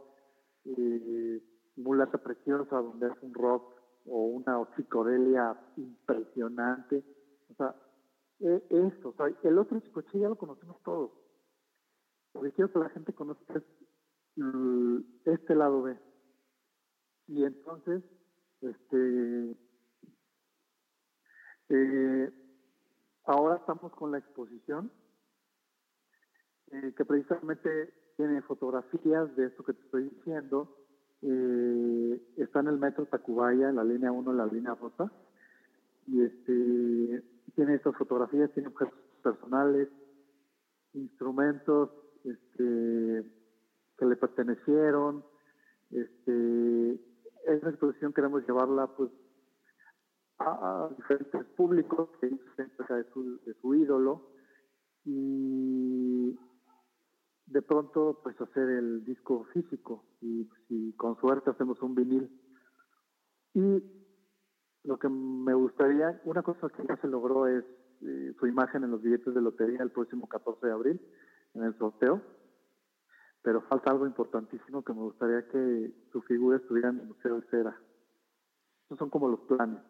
eh, 0.65 1.43
mulata 1.77 2.19
preciosa, 2.19 2.77
donde 2.77 3.09
es 3.09 3.23
un 3.23 3.35
rock 3.35 3.75
o 4.07 4.27
una 4.27 4.65
psicodelia 4.77 5.57
impresionante, 5.77 7.05
o 7.51 7.55
sea, 7.55 7.75
e, 8.41 8.63
esto, 8.69 9.15
o 9.17 9.27
el 9.49 9.59
otro 9.59 9.81
chicoche 9.81 10.19
ya 10.19 10.29
lo 10.29 10.37
conocemos 10.37 10.83
todos, 10.83 11.11
porque 12.33 12.53
quiero 12.53 12.73
que 12.73 12.79
la 12.81 12.91
gente 12.91 13.13
conozca 13.13 13.63
este 15.25 15.55
lado 15.55 15.83
B. 15.83 15.97
Y 17.29 17.45
entonces 17.45 18.03
este, 18.61 19.57
eh, 21.69 22.33
ahora 23.25 23.57
estamos 23.57 23.93
con 23.93 24.13
la 24.13 24.19
exposición 24.19 24.91
eh, 26.71 26.93
que 26.97 27.05
precisamente 27.05 27.93
tiene 28.17 28.43
fotografías 28.43 29.35
de 29.37 29.47
esto 29.47 29.65
que 29.65 29.75
te 29.75 29.83
estoy 29.83 30.09
diciendo. 30.09 30.77
Eh, 31.23 32.21
está 32.37 32.61
en 32.61 32.69
el 32.69 32.79
metro 32.79 33.07
Tacubaya, 33.07 33.71
en 33.71 33.77
la 33.77 33.85
línea 33.85 34.13
1, 34.13 34.31
en 34.31 34.37
la 34.37 34.47
línea 34.47 34.75
rosa. 34.75 35.11
Y 36.07 36.23
este, 36.23 37.23
tiene 37.55 37.75
estas 37.75 37.97
fotografías, 37.97 38.53
tiene 38.53 38.69
objetos 38.69 38.99
personales, 39.23 39.89
instrumentos 40.93 41.91
este, 42.25 43.25
que 44.05 44.11
le 44.11 44.17
pertenecieron, 44.17 45.25
este, 45.91 47.01
exposición 47.47 48.13
queremos 48.13 48.47
llevarla 48.47 48.87
pues 48.89 49.11
a, 50.39 50.91
diferentes 50.97 51.45
públicos 51.57 52.11
que 52.21 52.29
de 52.29 53.05
su, 53.13 53.39
de 53.45 53.55
su 53.55 53.75
ídolo 53.75 54.31
y 55.05 56.39
de 57.47 57.63
pronto 57.63 58.21
pues 58.23 58.39
hacer 58.41 58.69
el 58.69 59.05
disco 59.05 59.47
físico 59.53 60.05
y 60.21 60.49
si 60.69 60.93
con 60.93 61.19
suerte 61.21 61.51
hacemos 61.51 61.81
un 61.81 61.95
vinil. 61.95 62.31
Y 63.55 63.83
lo 64.83 64.99
que 64.99 65.09
me 65.09 65.55
gustaría 65.55 66.21
una 66.25 66.43
cosa 66.43 66.69
que 66.69 66.85
ya 66.87 66.97
se 66.97 67.09
logró 67.09 67.47
es 67.47 67.65
eh, 68.03 68.35
su 68.39 68.47
imagen 68.47 68.85
en 68.85 68.91
los 68.91 69.01
billetes 69.01 69.33
de 69.33 69.41
lotería 69.41 69.83
el 69.83 69.91
próximo 69.91 70.29
14 70.29 70.67
de 70.67 70.73
abril 70.73 71.01
en 71.55 71.63
el 71.63 71.79
sorteo 71.79 72.21
pero 73.45 73.61
falta 73.61 73.91
algo 73.91 74.07
importantísimo 74.07 74.83
que 74.83 74.95
me 74.95 75.03
gustaría 75.03 75.47
que 75.47 75.93
su 76.11 76.23
figura 76.23 76.57
estuviera 76.57 76.89
en 76.89 77.01
el 77.01 77.07
Museo 77.09 77.37
de 77.37 77.47
Cera. 77.49 77.79
Esos 78.87 78.99
son 78.99 79.11
como 79.11 79.29
los 79.29 79.41
planes. 79.41 79.81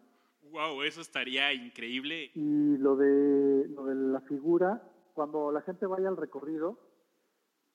Wow, 0.50 0.82
eso 0.82 1.00
estaría 1.00 1.52
increíble. 1.52 2.32
Y 2.34 2.76
lo 2.78 2.96
de, 2.96 3.68
lo 3.68 3.86
de 3.86 3.94
la 3.94 4.20
figura, 4.22 4.82
cuando 5.14 5.52
la 5.52 5.62
gente 5.62 5.86
vaya 5.86 6.08
al 6.08 6.16
recorrido, 6.16 6.80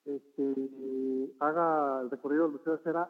este, 0.03 1.33
haga 1.39 2.01
el 2.01 2.11
recorrido 2.11 2.43
del 2.43 2.53
Museo 2.57 2.75
de 2.75 2.83
Cera, 2.83 3.09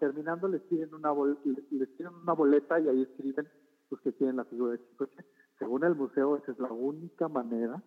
terminando 0.00 0.48
les 0.48 0.62
piden, 0.62 0.94
una 0.94 1.12
les 1.44 1.88
piden 1.90 2.14
una 2.14 2.32
boleta 2.32 2.80
y 2.80 2.88
ahí 2.88 3.02
escriben 3.02 3.46
los 3.90 4.00
que 4.00 4.12
tienen 4.12 4.36
la 4.36 4.46
figura 4.46 4.72
de 4.72 4.80
Chicoche. 4.86 5.22
Según 5.58 5.84
el 5.84 5.94
museo, 5.94 6.38
esa 6.38 6.52
es 6.52 6.58
la 6.58 6.72
única 6.72 7.28
manera 7.28 7.82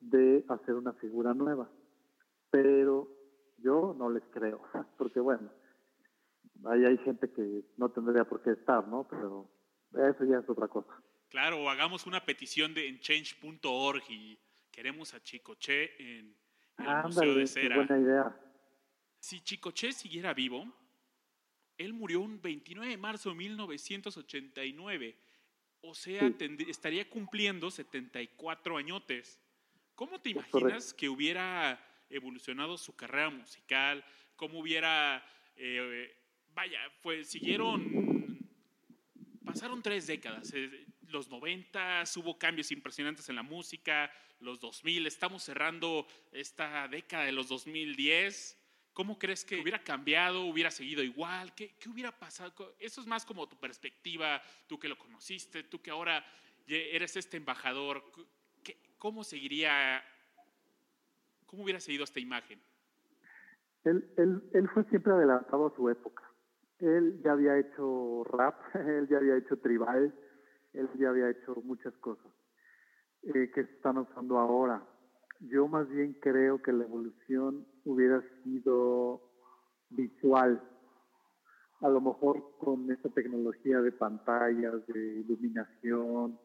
de 0.00 0.44
hacer 0.48 0.74
una 0.74 0.92
figura 0.92 1.32
nueva 1.32 1.68
pero 2.50 3.08
yo 3.58 3.94
no 3.98 4.10
les 4.10 4.22
creo, 4.32 4.62
porque 4.98 5.20
bueno, 5.20 5.50
ahí 6.66 6.84
hay 6.84 6.98
gente 6.98 7.30
que 7.32 7.64
no 7.76 7.90
tendría 7.90 8.24
por 8.24 8.42
qué 8.42 8.50
estar, 8.52 8.86
¿no? 8.88 9.06
Pero 9.08 9.50
eso 9.92 10.24
ya 10.24 10.38
es 10.38 10.48
otra 10.48 10.68
cosa. 10.68 10.90
Claro, 11.28 11.70
hagamos 11.70 12.06
una 12.06 12.24
petición 12.24 12.74
de, 12.74 12.88
en 12.88 12.98
change.org 13.00 14.02
y 14.08 14.38
queremos 14.70 15.14
a 15.14 15.22
Chicoche 15.22 16.18
en, 16.18 16.36
el 16.78 17.02
Museo 17.04 17.34
de 17.34 17.46
Cera. 17.46 17.76
buena 17.76 17.98
idea. 17.98 18.40
Si 19.18 19.40
Chicoche 19.40 19.92
siguiera 19.92 20.34
vivo, 20.34 20.64
él 21.76 21.92
murió 21.92 22.20
un 22.20 22.40
29 22.40 22.90
de 22.90 22.96
marzo 22.96 23.30
de 23.30 23.36
1989. 23.36 25.16
O 25.82 25.94
sea, 25.94 26.30
estaría 26.68 27.08
cumpliendo 27.08 27.70
74 27.70 28.76
añotes. 28.76 29.40
¿Cómo 29.94 30.20
te 30.20 30.30
imaginas 30.30 30.92
que 30.92 31.08
hubiera 31.08 31.78
evolucionado 32.10 32.76
su 32.76 32.94
carrera 32.94 33.30
musical, 33.30 34.04
cómo 34.36 34.60
hubiera, 34.60 35.24
eh, 35.56 36.16
vaya, 36.52 36.80
pues 37.02 37.30
siguieron, 37.30 38.38
pasaron 39.44 39.82
tres 39.82 40.06
décadas. 40.06 40.52
Eh, 40.54 40.86
los 41.08 41.28
90 41.28 42.04
hubo 42.16 42.38
cambios 42.38 42.70
impresionantes 42.70 43.28
en 43.28 43.36
la 43.36 43.42
música, 43.42 44.12
los 44.40 44.60
2000, 44.60 45.06
estamos 45.06 45.42
cerrando 45.42 46.06
esta 46.32 46.88
década 46.88 47.24
de 47.24 47.32
los 47.32 47.48
2010. 47.48 48.58
¿Cómo 48.92 49.18
crees 49.18 49.44
que 49.44 49.56
hubiera 49.60 49.82
cambiado, 49.82 50.42
hubiera 50.42 50.70
seguido 50.70 51.02
igual? 51.02 51.54
¿Qué, 51.54 51.74
¿Qué, 51.78 51.88
hubiera 51.88 52.18
pasado? 52.18 52.74
Eso 52.78 53.00
es 53.00 53.06
más 53.06 53.24
como 53.24 53.48
tu 53.48 53.58
perspectiva, 53.58 54.42
tú 54.66 54.78
que 54.78 54.88
lo 54.88 54.98
conociste, 54.98 55.62
tú 55.64 55.80
que 55.80 55.90
ahora 55.90 56.24
eres 56.66 57.16
este 57.16 57.36
embajador. 57.36 58.10
¿Cómo 58.98 59.24
seguiría 59.24 60.04
¿Cómo 61.50 61.64
hubiera 61.64 61.80
seguido 61.80 62.04
esta 62.04 62.20
imagen? 62.20 62.60
Él, 63.82 64.08
él, 64.18 64.40
él 64.52 64.68
fue 64.68 64.84
siempre 64.84 65.12
adelantado 65.12 65.66
a 65.66 65.74
su 65.74 65.88
época. 65.90 66.22
Él 66.78 67.20
ya 67.24 67.32
había 67.32 67.58
hecho 67.58 68.22
rap, 68.22 68.54
él 68.76 69.08
ya 69.08 69.16
había 69.16 69.36
hecho 69.36 69.58
tribal, 69.58 70.14
él 70.74 70.88
ya 70.96 71.08
había 71.08 71.28
hecho 71.28 71.56
muchas 71.64 71.92
cosas 71.94 72.30
eh, 73.34 73.50
que 73.52 73.62
están 73.62 73.98
usando 73.98 74.38
ahora. 74.38 74.86
Yo 75.40 75.66
más 75.66 75.88
bien 75.88 76.16
creo 76.20 76.62
que 76.62 76.72
la 76.72 76.84
evolución 76.84 77.66
hubiera 77.84 78.22
sido 78.44 79.20
visual, 79.88 80.62
a 81.80 81.88
lo 81.88 82.00
mejor 82.00 82.58
con 82.58 82.92
esta 82.92 83.08
tecnología 83.08 83.80
de 83.80 83.90
pantallas, 83.90 84.86
de 84.86 85.20
iluminación, 85.20 86.38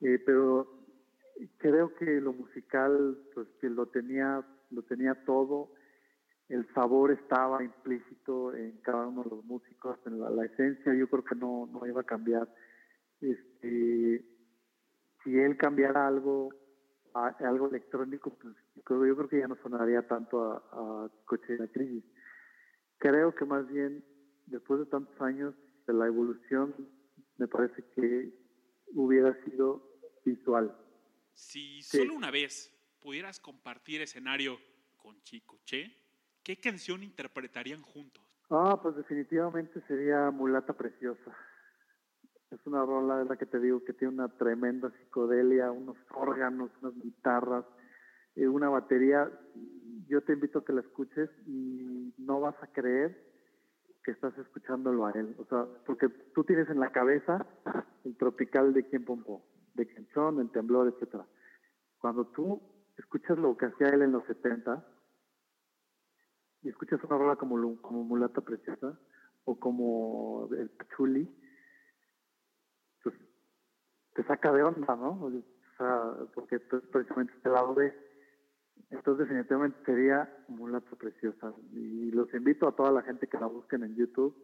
eh, 0.00 0.18
pero 0.24 0.77
creo 1.58 1.94
que 1.94 2.20
lo 2.20 2.32
musical, 2.32 3.18
pues 3.34 3.46
que 3.60 3.68
lo 3.68 3.86
tenía, 3.86 4.44
lo 4.70 4.82
tenía 4.82 5.14
todo, 5.24 5.70
el 6.48 6.66
sabor 6.74 7.12
estaba 7.12 7.62
implícito 7.62 8.54
en 8.54 8.78
cada 8.78 9.06
uno 9.06 9.22
de 9.22 9.30
los 9.30 9.44
músicos, 9.44 9.98
en 10.06 10.18
la, 10.18 10.44
esencia 10.44 10.94
yo 10.94 11.08
creo 11.08 11.24
que 11.24 11.34
no, 11.34 11.66
no 11.66 11.86
iba 11.86 12.00
a 12.00 12.04
cambiar. 12.04 12.48
Este, 13.20 14.24
si 15.22 15.38
él 15.38 15.56
cambiara 15.58 16.06
algo, 16.06 16.50
a, 17.14 17.28
algo 17.40 17.68
electrónico, 17.68 18.30
pues 18.40 18.54
yo 18.76 19.16
creo 19.16 19.28
que 19.28 19.40
ya 19.40 19.48
no 19.48 19.56
sonaría 19.56 20.06
tanto 20.06 20.42
a, 20.42 20.56
a 20.72 21.10
Coche 21.26 21.52
de 21.52 21.58
la 21.58 21.68
Crisis. 21.68 22.04
Creo 22.96 23.34
que 23.34 23.44
más 23.44 23.68
bien, 23.68 24.02
después 24.46 24.80
de 24.80 24.86
tantos 24.86 25.20
años 25.20 25.54
de 25.86 25.92
la 25.92 26.06
evolución, 26.06 26.74
me 27.36 27.46
parece 27.46 27.84
que 27.94 28.32
hubiera 28.94 29.34
sido 29.44 29.82
visual. 30.24 30.74
Si 31.38 31.80
solo 31.82 32.14
una 32.14 32.32
vez 32.32 32.68
pudieras 33.00 33.38
compartir 33.38 34.02
escenario 34.02 34.58
con 34.96 35.22
Chico 35.22 35.60
Che, 35.64 35.86
¿qué 36.42 36.58
canción 36.58 37.04
interpretarían 37.04 37.80
juntos? 37.80 38.24
Ah, 38.50 38.78
pues 38.82 38.96
definitivamente 38.96 39.80
sería 39.86 40.32
Mulata 40.32 40.72
Preciosa. 40.72 41.36
Es 42.50 42.58
una 42.66 42.84
rola, 42.84 43.22
es 43.22 43.28
la 43.28 43.36
que 43.36 43.46
te 43.46 43.60
digo, 43.60 43.84
que 43.84 43.92
tiene 43.92 44.14
una 44.14 44.28
tremenda 44.36 44.90
psicodelia, 44.90 45.70
unos 45.70 45.96
órganos, 46.10 46.72
unas 46.82 47.00
guitarras, 47.00 47.64
eh, 48.34 48.48
una 48.48 48.68
batería. 48.68 49.30
Yo 50.08 50.20
te 50.22 50.32
invito 50.32 50.58
a 50.58 50.64
que 50.64 50.72
la 50.72 50.80
escuches 50.80 51.30
y 51.46 52.12
no 52.18 52.40
vas 52.40 52.60
a 52.62 52.66
creer 52.66 53.16
que 54.02 54.10
estás 54.10 54.36
escuchándolo 54.38 55.06
a 55.06 55.12
él. 55.12 55.36
O 55.38 55.44
sea, 55.44 55.66
porque 55.86 56.08
tú 56.34 56.42
tienes 56.42 56.68
en 56.68 56.80
la 56.80 56.90
cabeza 56.90 57.46
el 58.04 58.16
tropical 58.16 58.74
de 58.74 58.84
quien 58.88 59.04
Pompo, 59.04 59.44
de 59.78 59.94
Canchón, 59.94 60.40
el 60.40 60.50
temblor, 60.50 60.88
etcétera. 60.88 61.26
Cuando 61.98 62.26
tú 62.26 62.60
escuchas 62.96 63.38
lo 63.38 63.56
que 63.56 63.66
hacía 63.66 63.88
él 63.88 64.02
en 64.02 64.12
los 64.12 64.24
70 64.26 64.84
y 66.62 66.68
escuchas 66.68 67.02
una 67.04 67.18
rola 67.18 67.36
como, 67.36 67.56
Mulata 67.56 68.40
Preciosa 68.40 68.98
o 69.44 69.58
como 69.58 70.48
el 70.52 70.68
Pachuli, 70.70 71.28
pues 73.02 73.14
te 74.14 74.24
saca 74.24 74.52
de 74.52 74.62
onda, 74.62 74.96
¿no? 74.96 75.24
O 75.24 75.32
sea, 75.78 76.12
porque 76.34 76.56
es 76.56 76.62
precisamente 76.90 77.32
este 77.36 77.48
lado 77.48 77.74
de 77.74 78.08
entonces 78.90 79.28
definitivamente 79.28 79.78
sería 79.84 80.32
Mulata 80.48 80.96
Preciosa. 80.96 81.52
Y 81.72 82.10
los 82.10 82.32
invito 82.34 82.68
a 82.68 82.74
toda 82.74 82.92
la 82.92 83.02
gente 83.02 83.26
que 83.26 83.38
la 83.38 83.46
busquen 83.46 83.84
en 83.84 83.96
YouTube 83.96 84.36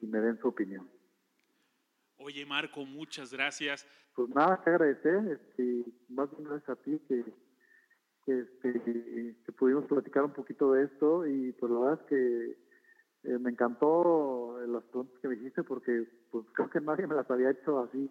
y 0.00 0.06
me 0.06 0.20
den 0.20 0.38
su 0.38 0.48
opinión. 0.48 0.88
Oye 2.18 2.44
Marco, 2.44 2.84
muchas 2.84 3.32
gracias. 3.32 3.86
Pues 4.14 4.28
nada 4.30 4.60
que 4.62 4.70
agradecer, 4.70 5.40
este, 5.40 5.84
más 6.08 6.30
bien 6.32 6.44
gracias 6.44 6.70
a 6.70 6.82
ti 6.82 7.00
que, 7.08 7.24
que, 8.26 8.40
este, 8.40 9.36
que 9.44 9.52
pudimos 9.52 9.86
platicar 9.86 10.24
un 10.24 10.32
poquito 10.32 10.72
de 10.72 10.84
esto 10.84 11.26
y 11.26 11.52
pues 11.52 11.72
la 11.72 11.78
verdad 11.78 12.00
es 12.02 12.08
que 12.08 12.50
eh, 13.24 13.38
me 13.38 13.50
encantó 13.50 14.58
las 14.66 14.82
preguntas 14.84 15.18
que 15.20 15.28
me 15.28 15.36
dijiste 15.36 15.62
porque 15.62 16.06
pues 16.30 16.44
creo 16.54 16.68
que 16.70 16.80
nadie 16.80 17.06
me 17.06 17.14
las 17.14 17.30
había 17.30 17.50
hecho 17.50 17.78
así 17.80 18.08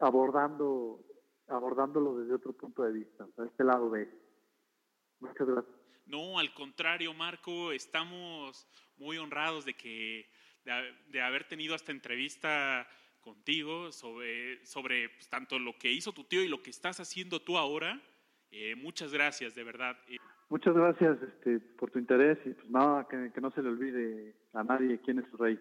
abordando 0.00 1.04
abordándolo 1.48 2.18
desde 2.18 2.34
otro 2.34 2.52
punto 2.52 2.82
de 2.84 2.92
vista, 2.92 3.26
a 3.36 3.44
este 3.44 3.64
lado 3.64 3.90
de 3.90 4.08
Muchas 5.20 5.46
gracias. 5.48 5.74
No, 6.06 6.38
al 6.38 6.54
contrario, 6.54 7.12
Marco, 7.12 7.72
estamos 7.72 8.66
muy 8.96 9.18
honrados 9.18 9.64
de 9.64 9.74
que 9.74 10.30
de, 11.08 11.20
haber 11.20 11.44
tenido 11.44 11.74
esta 11.74 11.92
entrevista 11.92 12.88
contigo 13.20 13.92
sobre, 13.92 14.64
sobre 14.66 15.08
pues, 15.10 15.28
tanto 15.28 15.58
lo 15.58 15.76
que 15.78 15.92
hizo 15.92 16.12
tu 16.12 16.24
tío 16.24 16.42
y 16.42 16.48
lo 16.48 16.62
que 16.62 16.70
estás 16.70 17.00
haciendo 17.00 17.40
tú 17.40 17.56
ahora. 17.58 18.00
Eh, 18.50 18.74
muchas 18.76 19.12
gracias, 19.12 19.54
de 19.54 19.64
verdad. 19.64 19.96
Eh, 20.08 20.16
muchas 20.48 20.74
gracias 20.74 21.18
este, 21.22 21.60
por 21.60 21.90
tu 21.90 21.98
interés 21.98 22.38
y 22.44 22.50
pues 22.50 22.70
nada, 22.70 23.06
que, 23.08 23.30
que 23.34 23.40
no 23.40 23.50
se 23.50 23.62
le 23.62 23.68
olvide 23.68 24.34
a 24.52 24.62
nadie 24.64 25.00
quién 25.00 25.18
es 25.18 25.24
su 25.30 25.36
rey. 25.36 25.58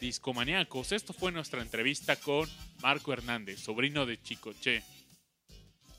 Discomaníacos, 0.00 0.92
esto 0.92 1.12
fue 1.12 1.30
nuestra 1.30 1.60
entrevista 1.60 2.16
con 2.16 2.48
Marco 2.82 3.12
Hernández, 3.12 3.60
sobrino 3.60 4.06
de 4.06 4.20
Chicoche. 4.20 4.82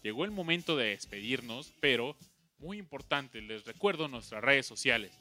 Llegó 0.02 0.26
el 0.26 0.32
momento 0.32 0.76
de 0.76 0.88
despedirnos, 0.88 1.72
pero 1.80 2.16
muy 2.58 2.80
importante, 2.80 3.42
les 3.42 3.64
recuerdo 3.66 4.08
nuestras 4.08 4.44
redes 4.44 4.66
sociales. 4.66 5.21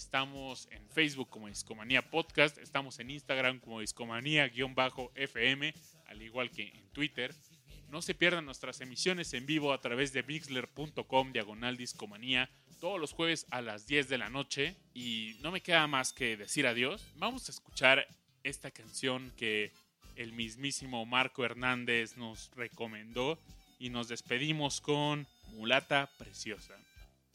Estamos 0.00 0.66
en 0.70 0.88
Facebook 0.88 1.28
como 1.28 1.48
Discomanía 1.48 2.00
Podcast, 2.00 2.56
estamos 2.56 2.98
en 3.00 3.10
Instagram 3.10 3.60
como 3.60 3.80
Discomanía-FM, 3.80 5.74
al 6.06 6.22
igual 6.22 6.50
que 6.50 6.68
en 6.68 6.88
Twitter. 6.88 7.34
No 7.90 8.00
se 8.00 8.14
pierdan 8.14 8.46
nuestras 8.46 8.80
emisiones 8.80 9.34
en 9.34 9.44
vivo 9.44 9.74
a 9.74 9.80
través 9.82 10.14
de 10.14 10.22
mixler.com 10.22 11.32
diagonal 11.32 11.76
discomanía 11.76 12.48
todos 12.80 12.98
los 12.98 13.12
jueves 13.12 13.44
a 13.50 13.60
las 13.60 13.86
10 13.86 14.08
de 14.08 14.16
la 14.16 14.30
noche. 14.30 14.74
Y 14.94 15.36
no 15.42 15.52
me 15.52 15.60
queda 15.60 15.86
más 15.86 16.14
que 16.14 16.38
decir 16.38 16.66
adiós. 16.66 17.06
Vamos 17.16 17.50
a 17.50 17.52
escuchar 17.52 18.08
esta 18.42 18.70
canción 18.70 19.30
que 19.36 19.70
el 20.16 20.32
mismísimo 20.32 21.04
Marco 21.04 21.44
Hernández 21.44 22.16
nos 22.16 22.50
recomendó 22.56 23.38
y 23.78 23.90
nos 23.90 24.08
despedimos 24.08 24.80
con 24.80 25.26
Mulata 25.52 26.08
Preciosa. 26.16 26.74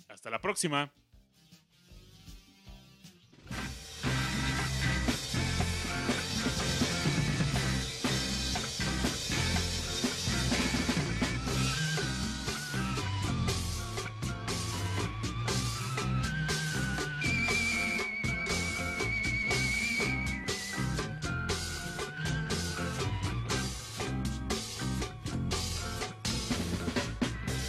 Hasta 0.07 0.31
la 0.31 0.41
próxima. 0.41 0.91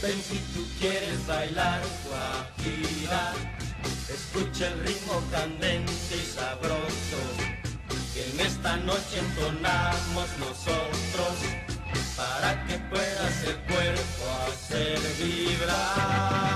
Si 0.06 0.38
tú 0.54 0.64
quieres 0.78 1.26
bailar 1.26 1.82
guajira, 2.04 3.34
escucha 4.08 4.68
el 4.68 4.78
ritmo 4.86 5.20
candente 5.32 5.92
y 6.14 6.26
sabroso, 6.32 7.20
que 8.14 8.30
en 8.30 8.38
esta 8.46 8.76
noche 8.76 9.18
entonamos 9.18 10.28
nosotros, 10.38 11.34
para 12.16 12.64
que 12.66 12.78
puedas 12.88 13.44
el 13.46 13.56
cuerpo 13.64 14.24
hacer 14.46 15.00
vibrar. 15.18 16.46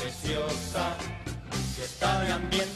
Preciosa, 0.00 0.96
que 1.76 1.84
está 1.84 2.22
de 2.22 2.32
ambiente 2.32 2.73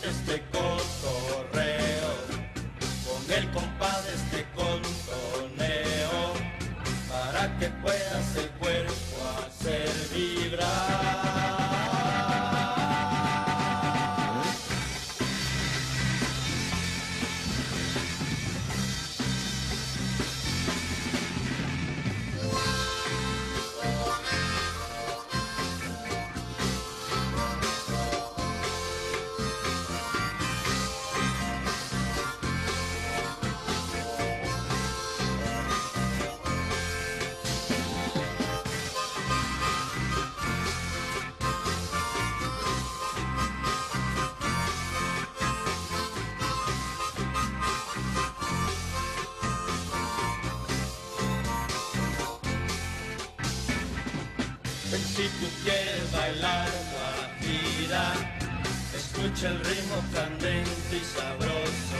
el 59.45 59.65
ritmo 59.65 60.03
candente 60.13 60.97
y 60.97 61.05
sabroso, 61.05 61.99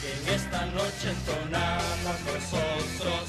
que 0.00 0.30
en 0.30 0.34
esta 0.34 0.64
noche 0.66 1.10
entonamos 1.10 2.16
nosotros, 2.24 3.28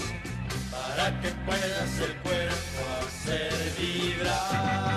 para 0.71 1.19
que 1.19 1.29
puedas 1.45 1.99
el 1.99 2.15
cuerpo 2.17 2.79
hacer 3.01 3.73
vibrar. 3.77 4.88